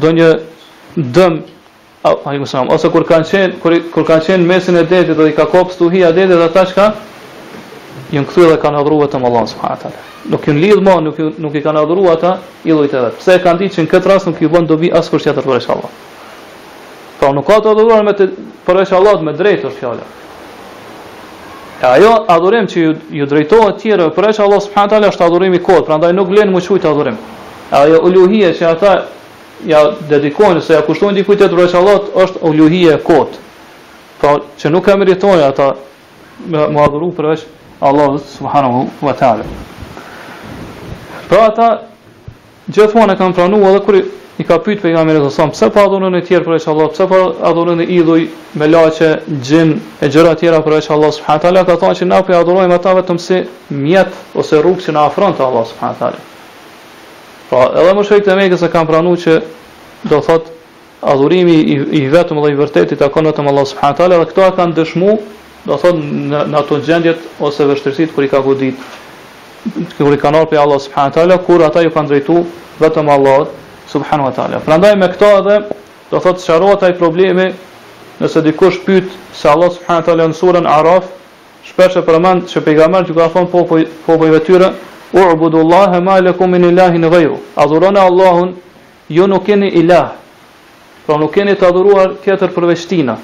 do 0.00 0.12
një 0.16 0.28
dëm 0.96 1.34
ai 2.08 2.38
ose 2.72 2.88
kur 2.88 3.04
kanë 3.04 3.26
qenë 3.30 3.58
kur 3.60 3.74
kur 3.92 4.06
kanë 4.08 4.24
qenë 4.26 4.46
mesin 4.48 4.80
e 4.80 4.86
detit 4.88 5.12
dhe 5.18 5.26
i 5.28 5.34
ka 5.36 5.44
kopë 5.52 5.76
a 6.08 6.12
detit 6.16 6.32
dhe 6.32 6.44
ata 6.48 6.64
çka 6.70 6.86
janë 8.12 8.26
kthyer 8.30 8.48
dhe 8.56 8.60
kanë 8.64 8.78
adhuruar 8.80 9.10
te 9.12 9.18
Allah 9.20 9.44
subhanahu 9.46 9.76
wa 9.76 9.80
taala. 9.82 10.00
Nuk 10.32 10.46
në 10.48 10.58
lidh 10.62 10.80
më, 10.86 10.94
nuk 11.06 11.16
nuk 11.44 11.54
i 11.54 11.60
kanë 11.64 11.80
adhuruar 11.84 12.16
ata 12.16 12.32
i 12.64 12.72
llojtë 12.72 12.96
edhe. 13.00 13.10
Pse 13.20 13.34
e 13.36 13.42
kanë 13.44 13.58
ditë 13.60 13.74
që 13.74 13.84
në 13.84 13.90
këtë 13.92 14.08
rast 14.08 14.26
nuk 14.30 14.40
i 14.40 14.48
bën 14.54 14.66
dobi 14.68 14.88
as 14.96 15.10
kush 15.12 15.28
të 15.28 15.42
për 15.42 15.68
Allah. 15.76 15.92
Pra 17.20 17.32
nuk 17.36 17.46
ka 17.50 17.60
të 17.60 17.74
adhuruar 17.74 18.02
me 18.08 18.16
të 18.16 18.32
me 19.28 19.32
drejtë 19.42 19.68
është 19.68 19.78
fjala. 19.82 20.08
E 21.82 21.86
ajo 21.88 22.12
adhurim 22.28 22.66
që 22.68 22.80
ju, 22.82 22.92
ju 23.10 23.26
drejtohet 23.26 23.78
tjere, 23.80 24.10
për 24.12 24.26
e 24.28 24.32
që 24.36 24.42
Allah 24.44 24.58
subhanët 24.60 24.92
alë 24.98 25.08
është 25.14 25.24
adhurim 25.24 25.54
i 25.56 25.60
kodë, 25.64 25.84
pra 25.88 25.96
ndaj 25.96 26.12
nuk 26.12 26.28
glenë 26.28 26.52
më 26.52 26.60
qujtë 26.66 26.90
adhurim. 26.90 27.16
E 27.72 27.76
ajo 27.78 28.00
uluhije 28.04 28.50
që 28.58 28.66
ata 28.68 28.90
ja 29.66 29.80
dedikojnë, 30.10 30.60
se 30.60 30.76
ja 30.76 30.82
kushtojnë 30.84 31.20
dikujtë 31.22 31.48
të 31.48 31.56
vreqë 31.56 31.78
Allah, 31.80 32.02
është 32.24 32.44
uluhije 32.50 32.98
kodë. 33.06 33.40
Pra 34.20 34.34
që 34.60 34.72
nuk 34.74 34.90
e 34.92 34.98
meritojnë 35.00 35.46
ata 35.46 35.70
më, 36.44 36.66
më 36.76 36.84
adhuru 36.84 37.08
për 37.16 37.30
e 37.32 37.36
që 37.40 37.48
Allah 37.88 38.10
subhanahu 38.36 38.84
wa 39.08 39.16
ta'ala. 39.16 39.48
Pra 41.32 41.46
ata 41.48 41.70
gjithmonë 42.68 43.16
e 43.16 43.22
kanë 43.22 43.38
pranua 43.40 43.72
edhe 43.72 43.80
kërë 43.88 44.04
i 44.38 44.44
ka 44.44 44.58
pyet 44.62 44.80
pejgamberin 44.80 45.22
e 45.24 45.30
sallallahu 45.30 45.52
pse 45.52 45.70
pa 45.70 45.82
dhunën 45.90 46.16
e 46.16 46.20
tjerë 46.26 46.44
për 46.44 46.54
inshallah 46.58 46.90
pse 46.92 47.06
pa 47.10 47.16
adhurën 47.50 47.82
e 47.82 47.86
idhuj 47.98 48.22
me 48.54 48.66
laçe 48.68 49.08
xhin 49.44 49.72
e 50.04 50.08
gjëra 50.08 50.34
të 50.34 50.38
tjera 50.40 50.60
për 50.64 50.76
inshallah 50.78 51.10
subhanahu 51.14 51.42
taala 51.42 51.64
ka 51.66 51.76
thënë 51.82 51.98
që 52.00 52.06
na 52.10 52.20
po 52.26 52.34
adhurojmë 52.38 52.74
ata 52.76 52.94
vetëm 53.00 53.18
si 53.26 53.40
mjet 53.80 54.14
ose 54.34 54.60
rrugë 54.62 54.84
që 54.86 54.92
na 54.96 55.04
afron 55.10 55.34
te 55.36 55.42
Allah 55.42 55.64
subhanahu 55.72 55.98
taala. 55.98 56.22
Po 57.50 57.64
edhe 57.82 57.94
më 57.98 58.04
shojtë 58.10 58.36
me 58.36 58.56
se 58.56 58.70
kanë 58.72 58.88
pranuar 58.90 59.18
që 59.24 59.40
do 60.10 60.20
thot 60.28 60.48
adhurimi 61.00 61.58
i 61.98 62.06
vetëm 62.12 62.40
dhe 62.44 62.54
i 62.54 62.58
vërtetit 62.62 62.96
i 62.96 63.00
takon 63.00 63.26
vetëm 63.28 63.48
Allah 63.50 63.66
subhanahu 63.74 63.96
taala 63.98 64.20
dhe 64.22 64.30
këto 64.30 64.50
kanë 64.56 64.74
dëshmu 64.78 65.12
do 65.66 65.76
thot 65.76 65.96
në, 65.98 66.46
në 66.48 66.56
ato 66.56 66.80
gjendjet 66.86 67.26
ose 67.40 67.66
vështirësit 67.68 68.14
kur 68.14 68.24
i 68.24 68.30
ka 68.32 68.40
godit 68.40 68.78
kur 69.98 70.14
i 70.16 70.20
kanë 70.22 70.38
orpë 70.44 70.56
Allah 70.56 70.80
subhanahu 70.80 71.14
taala 71.18 71.36
kur 71.38 71.64
ata 71.66 71.82
ju 71.84 71.90
kanë 71.90 72.08
drejtu 72.08 72.44
vetëm 72.80 73.10
Allahut 73.12 73.58
subhanu 73.90 74.24
wa 74.30 74.32
ta'ala. 74.34 74.96
me 74.96 75.06
këta 75.06 75.30
edhe, 75.38 75.56
do 76.10 76.20
thot 76.20 76.36
shërota 76.38 76.86
ai 76.86 76.92
problemi, 76.94 77.48
nëse 78.20 78.42
dikush 78.42 78.78
pyet 78.86 79.04
se 79.34 79.48
Allah 79.48 79.70
subhanu 79.70 80.00
wa 80.00 80.06
ta'ala 80.06 80.26
në 80.28 80.36
surën 80.40 80.66
Araf, 80.68 81.04
shpesh 81.64 81.96
e 81.98 82.02
përmend 82.08 82.46
që 82.52 82.60
pejgamberi 82.68 83.06
që 83.10 83.14
ka 83.18 83.28
thonë 83.34 83.50
popujve 83.50 83.88
po, 84.06 84.16
po, 84.18 84.38
tyre, 84.46 84.72
u'budullaha 85.12 86.00
ma 86.00 86.20
lakum 86.20 86.50
min 86.50 86.64
ilahin 86.70 87.08
ghayru. 87.10 87.38
Adhuroni 87.56 87.98
Allahun, 87.98 88.54
ju 89.08 89.26
nuk 89.26 89.44
keni 89.46 89.68
ilah. 89.82 90.08
Pra 91.06 91.16
nuk 91.18 91.34
keni 91.34 91.56
të 91.58 91.66
adhuruar 91.66 92.14
tjetër 92.24 92.54
përveç 92.54 92.86
tina. 92.88 93.18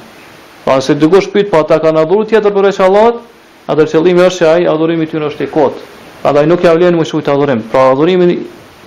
Pra 0.65 0.81
nëse 0.81 0.97
dikush 0.99 1.29
pyet 1.31 1.51
pa 1.51 1.63
po 1.63 1.69
ta 1.69 1.79
kanë 1.79 2.03
adhuruar 2.03 2.27
tjetër 2.27 2.53
përveç 2.57 2.81
Allahut, 2.83 3.23
atë 3.71 3.87
qëllimi 3.93 4.27
është 4.27 4.39
se 4.39 4.47
ai 4.51 4.67
adhurimi 4.71 5.07
i 5.07 5.11
tyre 5.11 5.31
është 5.31 5.47
i 5.47 5.51
kot. 5.55 5.79
Prandaj 6.23 6.47
nuk 6.51 6.63
ja 6.65 6.73
vlen 6.75 6.97
më 6.99 7.07
shumë 7.07 7.23
të 7.27 7.31
adhurim. 7.35 7.61
Pra 7.71 7.91
adhurimi 7.95 8.39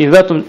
i 0.04 0.08
vetëm 0.12 0.44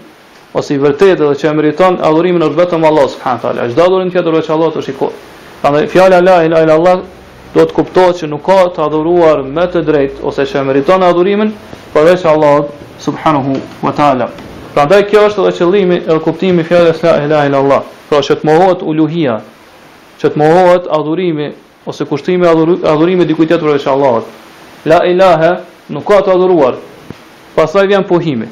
ose 0.51 0.73
i 0.75 0.79
vërtetë 0.81 1.15
edhe 1.15 1.29
që 1.39 1.47
e 1.47 1.53
meriton 1.55 1.97
adhurimin 2.03 2.43
është 2.43 2.59
vetëm 2.59 2.85
Allah 2.87 3.05
subhanahu 3.13 3.43
taala. 3.43 3.67
Çdo 3.71 3.83
adhurim 3.87 4.09
tjetër 4.11 4.37
që 4.47 4.51
Allahut 4.55 4.79
është 4.81 4.91
i 4.93 4.97
kot. 4.99 5.13
Prandaj 5.61 5.85
fjala 5.93 6.19
la 6.25 6.37
ilaha 6.43 6.63
illa 6.65 6.73
Allah 6.73 6.97
do 7.53 7.65
të 7.67 7.73
kuptohet 7.75 8.19
që 8.19 8.27
nuk 8.31 8.43
ka 8.45 8.57
të 8.75 8.83
adhuruar 8.87 9.43
me 9.57 9.65
të 9.71 9.83
drejtë 9.87 10.23
ose 10.27 10.45
që 10.49 10.59
e 10.61 10.65
meriton 10.69 11.03
adhurimin 11.07 11.53
përveç 11.93 12.25
Allahut 12.27 12.71
subhanahu 13.05 13.55
wa 13.83 13.91
taala. 13.95 14.27
Prandaj 14.75 15.01
kjo 15.09 15.23
është 15.29 15.45
edhe 15.47 15.55
qëllimi 15.61 16.01
e 16.13 16.19
kuptimi 16.23 16.63
fjalës 16.67 16.99
la 17.03 17.15
ilaha 17.25 17.47
illa 17.47 17.59
Allah. 17.63 17.81
Pra 18.09 18.19
që 18.19 18.35
të 18.41 18.47
mohohet 18.47 18.81
uluhia, 18.83 19.37
që 20.19 20.27
të 20.33 20.37
mohohet 20.39 20.87
adhurimi 20.97 21.47
ose 21.87 22.05
kushtimi 22.05 22.47
adhurimi 22.47 23.25
dikujt 23.25 23.49
tjetër 23.55 23.77
veç 23.77 23.87
Allahut. 23.87 24.25
La 24.85 24.99
ilaha 25.07 25.61
nuk 25.89 26.03
ka 26.07 26.19
të 26.21 26.35
adhuruar. 26.35 26.75
Pastaj 27.55 27.87
vjen 27.87 28.03
pohimi. 28.03 28.49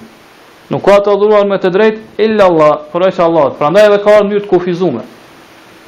Nuk 0.69 0.86
ka 0.86 0.97
të 1.01 1.10
adhuruar 1.15 1.47
me 1.49 1.58
të 1.58 1.69
drejt 1.73 2.21
illa 2.21 2.45
Allah, 2.45 2.73
por 2.91 3.01
është 3.08 3.23
Allah. 3.25 3.45
Prandaj 3.58 3.86
edhe 3.89 3.97
ka 4.03 4.17
një 4.25 4.41
të 4.43 4.49
kufizuar. 4.51 5.05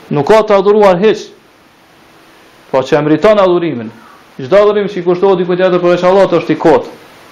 Nuk 0.09 0.25
ka 0.31 0.39
të 0.41 0.55
adhuruar 0.57 0.97
hiç. 1.03 1.27
Po 2.71 2.81
çë 2.81 3.01
meriton 3.05 3.37
adhurimin. 3.43 3.91
Çdo 4.41 4.57
adhurim 4.57 4.87
që 4.89 5.03
kushtohet 5.05 5.37
dikujt 5.43 5.59
tjetër 5.59 5.81
për 5.83 5.93
është 5.97 6.07
Allah 6.09 6.33
është 6.39 6.51
i 6.51 6.57
kotë, 6.63 6.87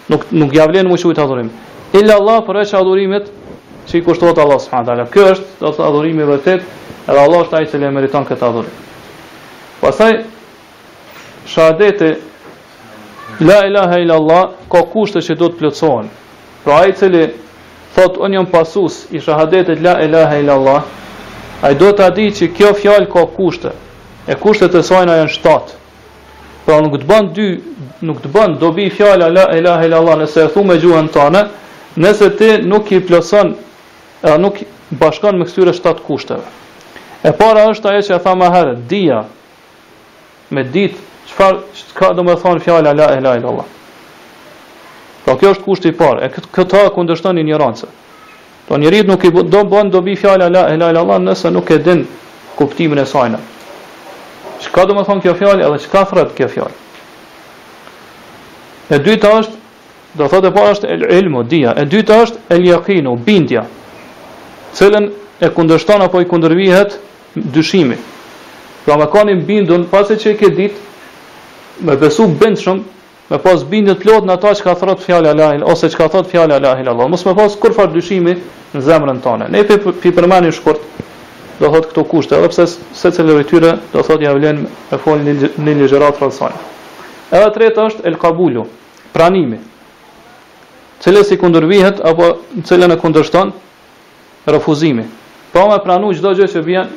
Nuk 0.09 0.23
nuk 0.33 0.53
ia 0.57 0.65
vlen 0.69 0.87
më 0.91 0.97
shumë 1.01 1.17
adhurim. 1.25 1.49
Illa 1.99 2.15
Allah 2.19 2.37
për 2.45 2.59
është 2.61 2.77
adhurimet 2.81 3.31
që 3.89 4.01
kushtohet 4.05 4.37
Allah 4.43 4.59
subhanahu 4.61 4.85
wa 4.85 4.93
taala. 4.93 5.05
Kjo 5.13 5.25
është 5.33 5.45
do 5.59 5.65
të 5.65 5.73
thotë 5.73 5.87
adhurimi 5.89 6.21
i 6.23 6.29
vërtet, 6.29 6.63
edhe 7.09 7.19
Allah 7.25 7.39
është 7.47 7.57
ai 7.59 7.65
që 7.71 7.91
meriton 7.97 8.25
këtë 8.29 8.45
adhurim. 8.45 8.75
Pastaj 9.81 10.13
shahadete 11.53 12.09
la 13.49 13.59
ilaha 13.69 13.97
illa 14.03 14.17
Allah 14.21 14.43
ka 14.73 14.81
kushte 14.93 15.17
që 15.27 15.39
do 15.41 15.49
të 15.49 15.61
plotësohen. 15.63 16.09
Pra 16.69 16.79
ai 16.85 16.89
i 16.91 16.93
cili 16.99 17.23
thot 17.97 18.19
unë 18.21 18.35
jam 18.37 18.45
pasus 18.51 18.99
i 19.09 19.17
shahadetit 19.25 19.79
la 19.81 19.95
ilaha 20.05 20.35
illa 20.37 20.53
allah, 20.59 20.83
ai 21.65 21.71
do 21.79 21.87
ta 21.97 22.11
di 22.13 22.27
që 22.37 22.49
kjo 22.57 22.67
fjalë 22.77 23.07
ka 23.09 23.23
kushte. 23.37 23.71
E 24.31 24.35
kushtet 24.37 24.77
e 24.77 24.83
sajna 24.85 25.15
janë 25.17 25.33
shtat. 25.33 25.73
Pra 26.67 26.77
nuk 26.85 26.99
të 27.01 27.07
bën 27.09 27.29
dy, 27.37 27.47
nuk 28.05 28.19
të 28.21 28.29
bën 28.35 28.53
dobi 28.61 28.85
fjala 28.97 29.31
la 29.33 29.47
ilaha 29.57 29.87
illa 29.87 29.97
allah 30.03 30.19
nëse 30.21 30.43
e 30.43 30.51
thu 30.53 30.61
me 30.69 30.77
gjuhën 30.83 31.09
tonë, 31.17 31.41
nëse 32.05 32.27
ti 32.37 32.51
nuk 32.69 32.93
i 32.93 33.01
plotson, 33.07 33.49
nuk 34.45 34.61
bashkon 35.01 35.41
me 35.41 35.49
këtyre 35.49 35.73
shtat 35.73 36.05
kushteve. 36.05 36.43
E 37.25 37.33
para 37.41 37.65
është 37.71 37.95
ajo 37.95 38.05
që 38.11 38.15
e 38.19 38.21
tha 38.27 38.37
më 38.43 38.53
herë, 38.59 38.75
dia 38.93 39.23
me 40.53 40.67
ditë 40.75 41.01
çfarë 41.33 41.83
ka 41.97 42.13
thonë 42.13 42.57
fjala 42.67 42.93
la 42.93 43.09
ilaha 43.17 43.41
illa 43.41 43.53
allah. 43.55 43.69
Po 45.29 45.35
kjo 45.37 45.51
është 45.53 45.63
kushti 45.67 45.89
i 45.93 45.93
parë. 45.93 46.23
E 46.25 46.27
këta 46.55 46.79
kundërshton 46.95 47.37
ignorancë. 47.37 47.85
Po 48.65 48.77
njerit 48.81 49.05
nuk 49.05 49.21
i 49.27 49.29
do 49.29 49.61
bën 49.71 49.91
do 49.93 49.99
bi 50.01 50.15
fjala 50.17 50.47
la 50.49 50.63
ilaha 50.73 50.89
illa 50.93 51.03
allah 51.03 51.19
nëse 51.21 51.51
nuk 51.53 51.69
e 51.71 51.77
din 51.85 52.01
kuptimin 52.57 52.97
e 52.97 53.05
saj. 53.05 53.35
Çka 54.65 54.85
do 54.89 54.97
të 54.97 55.05
thonë 55.05 55.21
kjo 55.23 55.35
fjalë 55.37 55.67
edhe 55.67 55.77
çka 55.85 56.01
thret 56.09 56.33
kjo 56.37 56.47
fjalë? 56.55 56.77
E 58.89 58.97
dyta 59.05 59.29
është, 59.43 59.53
do 60.17 60.25
thotë 60.31 60.49
e 60.49 60.53
para 60.55 60.71
po 60.73 60.73
është 60.73 60.89
el 60.95 61.05
ilmu 61.19 61.43
dia, 61.47 61.75
e 61.77 61.85
dyta 61.85 62.23
është 62.25 62.39
el 62.55 62.65
yaqinu 62.71 63.13
bindja, 63.25 63.67
cilën 64.73 65.11
e 65.39 65.47
kundërshton 65.53 66.07
apo 66.09 66.21
i 66.21 66.25
kundërvihet 66.25 66.97
dyshimi. 67.53 67.97
Pra 68.85 68.97
me 68.97 69.05
kanë 69.13 69.37
bindun 69.45 69.85
pasi 69.93 70.17
që 70.17 70.31
e 70.33 70.37
ke 70.41 70.49
ditë 70.57 71.85
me 71.85 71.95
besu 72.01 72.25
bindshëm 72.41 72.81
me 73.29 73.37
pas 73.37 73.63
bindje 73.67 73.93
të 73.97 74.01
plotë 74.03 74.25
në 74.27 74.33
ata 74.37 74.51
që 74.57 74.63
ka 74.65 74.73
thotë 74.79 75.03
fjala 75.05 75.35
la 75.37 75.49
ilahe 75.57 75.71
ose 75.71 75.89
çka 75.93 76.07
thotë 76.09 76.29
fjala 76.31 76.55
la 76.57 76.73
ilahe 76.73 76.85
Allah. 76.89 77.09
Mos 77.09 77.25
më 77.25 77.35
pas 77.37 77.55
kurfar 77.61 77.91
dyshimi 77.93 78.33
në 78.73 78.81
zemrën 78.87 79.19
tonë. 79.25 79.47
Ne 79.53 79.61
pi 79.99 80.11
përmani 80.17 80.51
shkurt 80.51 80.81
do 81.59 81.69
thot 81.73 81.89
këto 81.91 82.03
kushte, 82.09 82.37
edhe 82.39 82.49
pse 82.49 82.65
secili 82.95 83.35
prej 83.35 83.47
tyre 83.51 83.71
do 83.93 84.03
thot 84.05 84.21
ja 84.23 84.33
vlen 84.33 84.65
e 84.93 84.97
folin 84.97 85.27
në 85.59 85.75
një 85.81 85.87
gjërat 85.91 86.21
rrethon. 86.23 86.57
Edhe 87.29 87.51
treta 87.57 87.85
është 87.89 88.07
el 88.09 88.17
kabulu, 88.21 88.63
pranimi. 89.13 89.59
Cilës 91.03 91.29
si 91.29 91.37
kundër 91.39 91.67
apo 92.11 92.33
cilën 92.65 92.91
e 92.91 92.97
kundërshton 92.97 93.53
refuzimi. 94.47 95.05
Po 95.53 95.67
më 95.69 95.77
pranoj 95.85 96.13
çdo 96.17 96.33
gjë 96.37 96.47
që 96.55 96.65
vjen, 96.65 96.87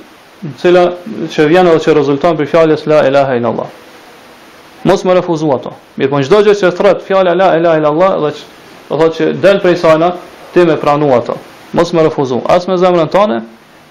cila 0.61 0.83
që 1.35 1.49
vjen 1.53 1.67
edhe 1.69 1.83
që 1.85 1.95
rezulton 1.97 2.37
për 2.39 2.49
fjalën 2.51 2.89
la 2.91 3.05
ilaha 3.07 3.37
illallah. 3.39 3.71
Mos 4.85 5.05
më 5.07 5.15
refuzu 5.21 5.51
ato. 5.55 5.71
Mirë 5.97 6.11
po 6.11 6.19
gjdo 6.25 6.41
gjë 6.49 6.55
që 6.61 6.71
thret 6.75 7.03
fjale 7.07 7.35
la, 7.39 7.51
e 7.55 7.61
la, 7.63 7.75
e 7.79 7.83
la, 7.83 7.91
e 7.91 8.11
la, 8.11 8.11
dhe 8.25 8.31
që 8.35 8.49
dhe 8.99 9.09
që 9.15 9.27
del 9.43 9.61
prej 9.63 9.77
sajnat, 9.79 10.17
ti 10.55 10.65
me 10.67 10.75
pranu 10.77 11.13
ato. 11.15 11.37
Mos 11.73 11.93
më 11.95 12.03
refuzu. 12.09 12.41
As 12.51 12.67
me 12.69 12.75
zemrën 12.81 13.07
të 13.07 13.15
tëne, 13.15 13.39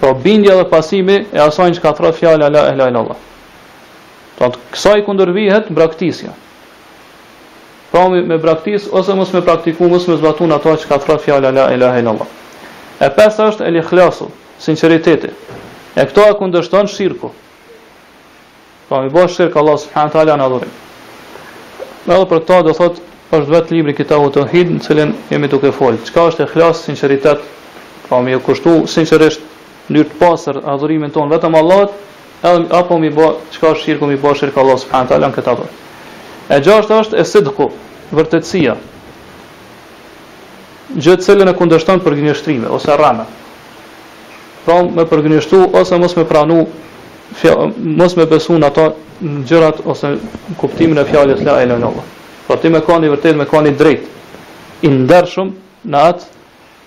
Po 0.00 0.12
bindja 0.22 0.56
dhe 0.60 0.64
pasimi 0.68 1.16
e 1.32 1.38
asajnë 1.40 1.76
që 1.78 1.82
ka 1.82 1.94
thret 1.96 2.14
fjale 2.20 2.36
la, 2.44 2.48
e 2.48 2.50
la, 2.52 2.62
e 2.70 2.76
la, 2.76 2.88
e 2.88 2.92
la. 3.08 3.16
Të 4.36 4.42
po 4.42 4.50
të 4.52 4.60
kësaj 4.76 5.00
këndërvihet 5.08 5.72
braktisja. 5.72 6.34
Pra 7.90 8.04
me 8.12 8.36
braktis, 8.36 8.88
ose 8.92 9.14
mos 9.16 9.32
me 9.32 9.40
praktikum, 9.46 9.88
mos 9.88 10.04
me 10.10 10.18
zbatun 10.20 10.52
ato 10.52 10.76
që 10.76 10.86
ka 10.90 10.98
thret 11.00 11.24
la, 11.40 11.70
ilaha 11.72 12.02
la, 12.02 12.12
E 12.96 13.08
pesta 13.12 13.44
është 13.50 13.66
el 13.68 13.76
ikhlasu, 13.82 14.30
sinceriteti. 14.64 15.28
E 16.00 16.04
këto 16.08 16.22
e 16.30 16.36
kundërshton 16.38 16.88
shirku. 16.88 17.28
Po 18.88 19.00
mi 19.04 19.10
bësh 19.12 19.34
shirku 19.36 19.58
Allah 19.60 19.76
subhanahu 19.82 20.14
taala 20.14 20.36
në 20.40 20.46
adhurim. 20.46 20.70
edhe 22.06 22.26
për 22.30 22.38
këto 22.44 22.58
do 22.68 22.72
thot 22.78 23.00
është 23.34 23.50
vetë 23.52 23.74
libri 23.76 23.92
i 23.92 24.04
të 24.04 24.32
tauhid, 24.32 24.68
në 24.76 24.80
cilën 24.88 25.10
jemi 25.30 25.48
duke 25.50 25.72
fol. 25.72 25.98
Çka 26.06 26.24
është 26.28 26.42
el 26.42 26.48
ikhlas, 26.48 26.80
sinceritet? 26.88 27.38
Po 28.08 28.22
e 28.32 28.38
kushtu 28.46 28.86
sinqerisht 28.94 29.40
në 29.92 30.04
të 30.08 30.16
pastër 30.20 30.62
adhurimin 30.64 31.10
ton 31.10 31.28
vetëm 31.28 31.54
Allahut, 31.54 31.90
edhe 32.42 32.64
apo 32.78 32.94
më 32.98 33.10
bë 33.16 33.26
çka 33.52 33.66
është 33.72 33.82
shirku 33.84 34.06
mi 34.06 34.16
bësh 34.16 34.38
shirku 34.40 34.60
Allah 34.60 34.78
subhanahu 34.78 35.08
taala 35.08 35.26
në 35.28 35.34
këtë 35.36 35.48
adhurim. 35.52 35.74
E 36.54 36.60
gjashtë 36.64 36.94
është 37.00 37.14
e 37.20 37.24
sidku, 37.24 37.66
vërtetësia 38.12 38.74
gjë 40.96 41.18
të 41.20 41.26
cilën 41.26 41.50
e 41.50 41.54
kundërshton 41.56 42.00
për 42.00 42.16
ose 42.76 42.96
rrama. 42.96 43.26
Pra 44.64 44.82
me 44.82 45.04
përgënjeshtu 45.06 45.60
ose 45.78 45.98
mos 46.00 46.16
me 46.16 46.24
pranu 46.24 46.66
mos 48.00 48.16
me 48.16 48.26
besu 48.30 48.56
në 48.58 48.66
ato 48.66 48.86
në 49.20 49.44
gjërat 49.48 49.80
ose 49.90 50.06
në 50.14 50.56
kuptimin 50.58 50.98
e 50.98 51.04
fjalës 51.08 51.42
la 51.44 51.60
ilaha 51.62 51.88
Allah. 51.88 52.06
Po 52.46 52.54
pra, 52.54 52.56
ti 52.56 52.68
më 52.74 52.80
kani 52.86 53.10
vërtet 53.12 53.36
më 53.36 53.46
kani 53.50 53.72
drejt. 53.78 54.06
I 54.82 54.88
ndershëm 54.88 55.52
në 55.90 55.98
atë 56.10 56.26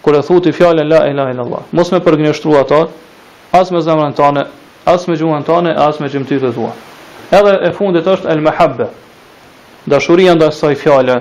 kur 0.04 0.16
e 0.16 0.22
thotë 0.24 0.54
fjalën 0.58 0.88
la 0.90 1.06
ilaha 1.12 1.34
Allah. 1.46 1.62
Mos 1.72 1.92
më 1.92 2.02
përgënjeshtu 2.06 2.58
ato 2.60 2.82
as 3.52 3.72
me 3.72 3.80
zemrën 3.82 4.14
tonë, 4.16 4.44
as 4.86 5.08
me 5.08 5.16
gjuhën 5.18 5.44
tonë, 5.46 5.74
as 5.78 6.00
me 6.00 6.10
gjymtyrën 6.10 6.54
tuaj. 6.56 6.74
Edhe 7.32 7.54
e 7.68 7.72
fundit 7.74 8.06
është 8.08 8.28
el 8.30 8.42
mahabbe. 8.42 8.88
Dashuria 9.90 10.34
ndaj 10.36 10.52
saj 10.58 10.76
fjalë, 10.82 11.16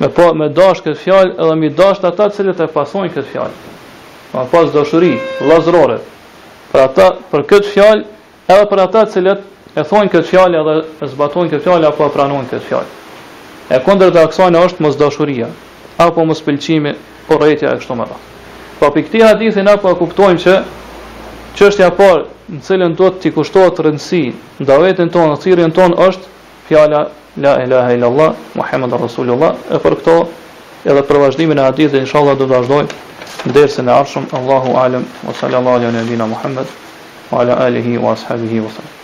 Me 0.00 0.08
po 0.08 0.30
me 0.32 0.48
dash 0.48 0.78
këtë 0.86 0.96
fjalë 0.96 1.34
edhe 1.36 1.54
me 1.60 1.68
dashkë 1.76 2.06
ata 2.08 2.30
të 2.30 2.36
cilët 2.38 2.60
e 2.64 2.68
pasojnë 2.72 3.10
këtë 3.12 3.32
fjalë. 3.34 3.56
ma 4.32 4.44
pas 4.52 4.70
dashuri, 4.72 5.10
vllazërore. 5.42 5.98
Për 6.72 6.80
ata, 6.80 7.08
për 7.32 7.42
këtë 7.50 7.68
fjalë, 7.74 8.04
edhe 8.54 8.66
për 8.70 8.80
ata 8.84 9.02
të 9.04 9.12
cilët 9.16 9.40
e 9.78 9.82
thonë 9.90 10.10
këtë 10.12 10.28
fjalë 10.32 10.60
edhe 10.62 10.76
e 11.02 11.06
zbatojnë 11.12 11.50
këtë 11.52 11.64
fjalë 11.66 11.86
apo 11.90 12.06
pranojnë 12.14 12.48
këtë 12.52 12.66
fjalë. 12.68 12.90
E 13.74 13.82
kundërta 13.84 14.22
e 14.24 14.30
kësaj 14.32 14.64
është 14.70 14.80
mos 14.86 14.96
dashuria 15.02 15.48
apo 16.06 16.24
mos 16.30 16.40
pëlqimi 16.48 16.94
po 17.28 17.42
e 17.44 17.52
kështu 17.60 17.94
me 18.00 18.04
radhë. 18.08 18.24
Po 18.80 18.90
pikë 18.94 19.08
këtij 19.10 19.26
hadithi 19.28 19.62
na 19.68 19.76
po 19.82 19.90
e 19.90 19.94
kuptojmë 20.00 20.40
që, 20.46 20.56
çështja 21.58 21.86
e 21.86 21.94
parë 22.00 22.24
në 22.56 22.62
cilën 22.68 22.96
duhet 22.96 23.20
të 23.22 23.34
kushtohet 23.36 23.78
rëndësi 23.84 24.24
ndaveten 24.64 25.12
tonë, 25.12 25.36
thirrjen 25.44 25.72
tonë 25.76 25.96
është 26.08 26.30
fjala 26.70 27.04
La 27.36 27.62
ilaha 27.62 27.92
illallah, 27.94 28.22
Allah, 28.22 28.36
Muhammed 28.58 28.90
Rasulullah, 28.98 29.52
e 29.70 29.78
për 29.78 29.94
këto, 30.00 30.14
edhe 30.82 31.04
për 31.06 31.20
vazhdimin 31.24 31.60
e 31.62 31.62
hadithi, 31.68 32.00
insha 32.02 32.18
Allah, 32.20 32.34
do 32.40 32.48
të 32.50 32.56
vazhdojmë, 32.56 32.90
dhe 33.54 33.66
se 33.70 33.84
në 33.86 33.94
arshëm, 34.02 34.26
Allahu 34.42 34.74
alem, 34.82 35.06
wa 35.28 35.36
sallallahu 35.38 35.78
alem, 35.78 35.92
wa 35.94 36.04
sallallahu 36.04 36.24
wa 36.26 36.38
sallallahu 36.38 37.60
alem, 37.62 38.00
wa 38.08 38.16
sallallahu 38.16 38.64
wa 38.64 38.72
sallam. 38.72 38.99